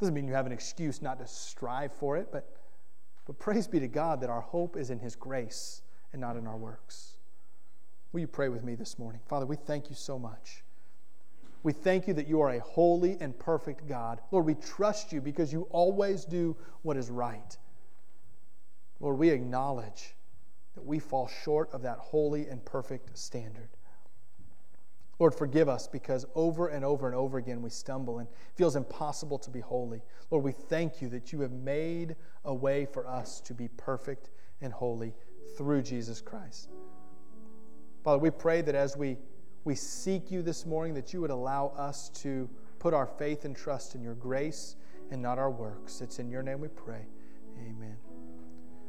Doesn't 0.00 0.14
mean 0.14 0.28
you 0.28 0.34
have 0.34 0.44
an 0.44 0.52
excuse 0.52 1.00
not 1.00 1.18
to 1.18 1.26
strive 1.26 1.94
for 1.94 2.18
it, 2.18 2.28
but, 2.30 2.56
but 3.30 3.38
praise 3.38 3.68
be 3.68 3.78
to 3.78 3.86
God 3.86 4.20
that 4.22 4.28
our 4.28 4.40
hope 4.40 4.76
is 4.76 4.90
in 4.90 4.98
His 4.98 5.14
grace 5.14 5.82
and 6.12 6.20
not 6.20 6.36
in 6.36 6.48
our 6.48 6.56
works. 6.56 7.14
Will 8.10 8.18
you 8.18 8.26
pray 8.26 8.48
with 8.48 8.64
me 8.64 8.74
this 8.74 8.98
morning? 8.98 9.20
Father, 9.28 9.46
we 9.46 9.54
thank 9.54 9.88
you 9.88 9.94
so 9.94 10.18
much. 10.18 10.64
We 11.62 11.72
thank 11.72 12.08
you 12.08 12.14
that 12.14 12.26
you 12.26 12.40
are 12.40 12.50
a 12.50 12.58
holy 12.58 13.16
and 13.20 13.38
perfect 13.38 13.86
God. 13.86 14.20
Lord, 14.32 14.46
we 14.46 14.56
trust 14.56 15.12
you 15.12 15.20
because 15.20 15.52
you 15.52 15.68
always 15.70 16.24
do 16.24 16.56
what 16.82 16.96
is 16.96 17.08
right. 17.08 17.56
Lord, 18.98 19.16
we 19.16 19.30
acknowledge 19.30 20.16
that 20.74 20.84
we 20.84 20.98
fall 20.98 21.28
short 21.44 21.70
of 21.72 21.82
that 21.82 21.98
holy 21.98 22.48
and 22.48 22.64
perfect 22.64 23.16
standard. 23.16 23.68
Lord, 25.20 25.34
forgive 25.34 25.68
us 25.68 25.86
because 25.86 26.24
over 26.34 26.68
and 26.68 26.82
over 26.84 27.06
and 27.06 27.14
over 27.14 27.36
again 27.36 27.60
we 27.60 27.68
stumble 27.68 28.18
and 28.18 28.26
it 28.26 28.34
feels 28.56 28.74
impossible 28.74 29.38
to 29.38 29.50
be 29.50 29.60
holy. 29.60 30.00
Lord, 30.30 30.42
we 30.42 30.52
thank 30.52 31.02
you 31.02 31.10
that 31.10 31.30
you 31.30 31.40
have 31.42 31.52
made 31.52 32.16
a 32.46 32.54
way 32.54 32.86
for 32.86 33.06
us 33.06 33.40
to 33.42 33.54
be 33.54 33.68
perfect 33.68 34.30
and 34.62 34.72
holy 34.72 35.14
through 35.58 35.82
Jesus 35.82 36.22
Christ. 36.22 36.70
Father, 38.02 38.18
we 38.18 38.30
pray 38.30 38.62
that 38.62 38.74
as 38.74 38.96
we 38.96 39.18
we 39.64 39.74
seek 39.74 40.30
you 40.30 40.40
this 40.40 40.64
morning 40.64 40.94
that 40.94 41.12
you 41.12 41.20
would 41.20 41.30
allow 41.30 41.68
us 41.76 42.08
to 42.08 42.48
put 42.78 42.94
our 42.94 43.06
faith 43.06 43.44
and 43.44 43.54
trust 43.54 43.94
in 43.94 44.02
your 44.02 44.14
grace 44.14 44.76
and 45.10 45.20
not 45.20 45.38
our 45.38 45.50
works. 45.50 46.00
It's 46.00 46.18
in 46.18 46.30
your 46.30 46.42
name 46.42 46.60
we 46.60 46.68
pray. 46.68 47.04
Amen. 47.58 48.09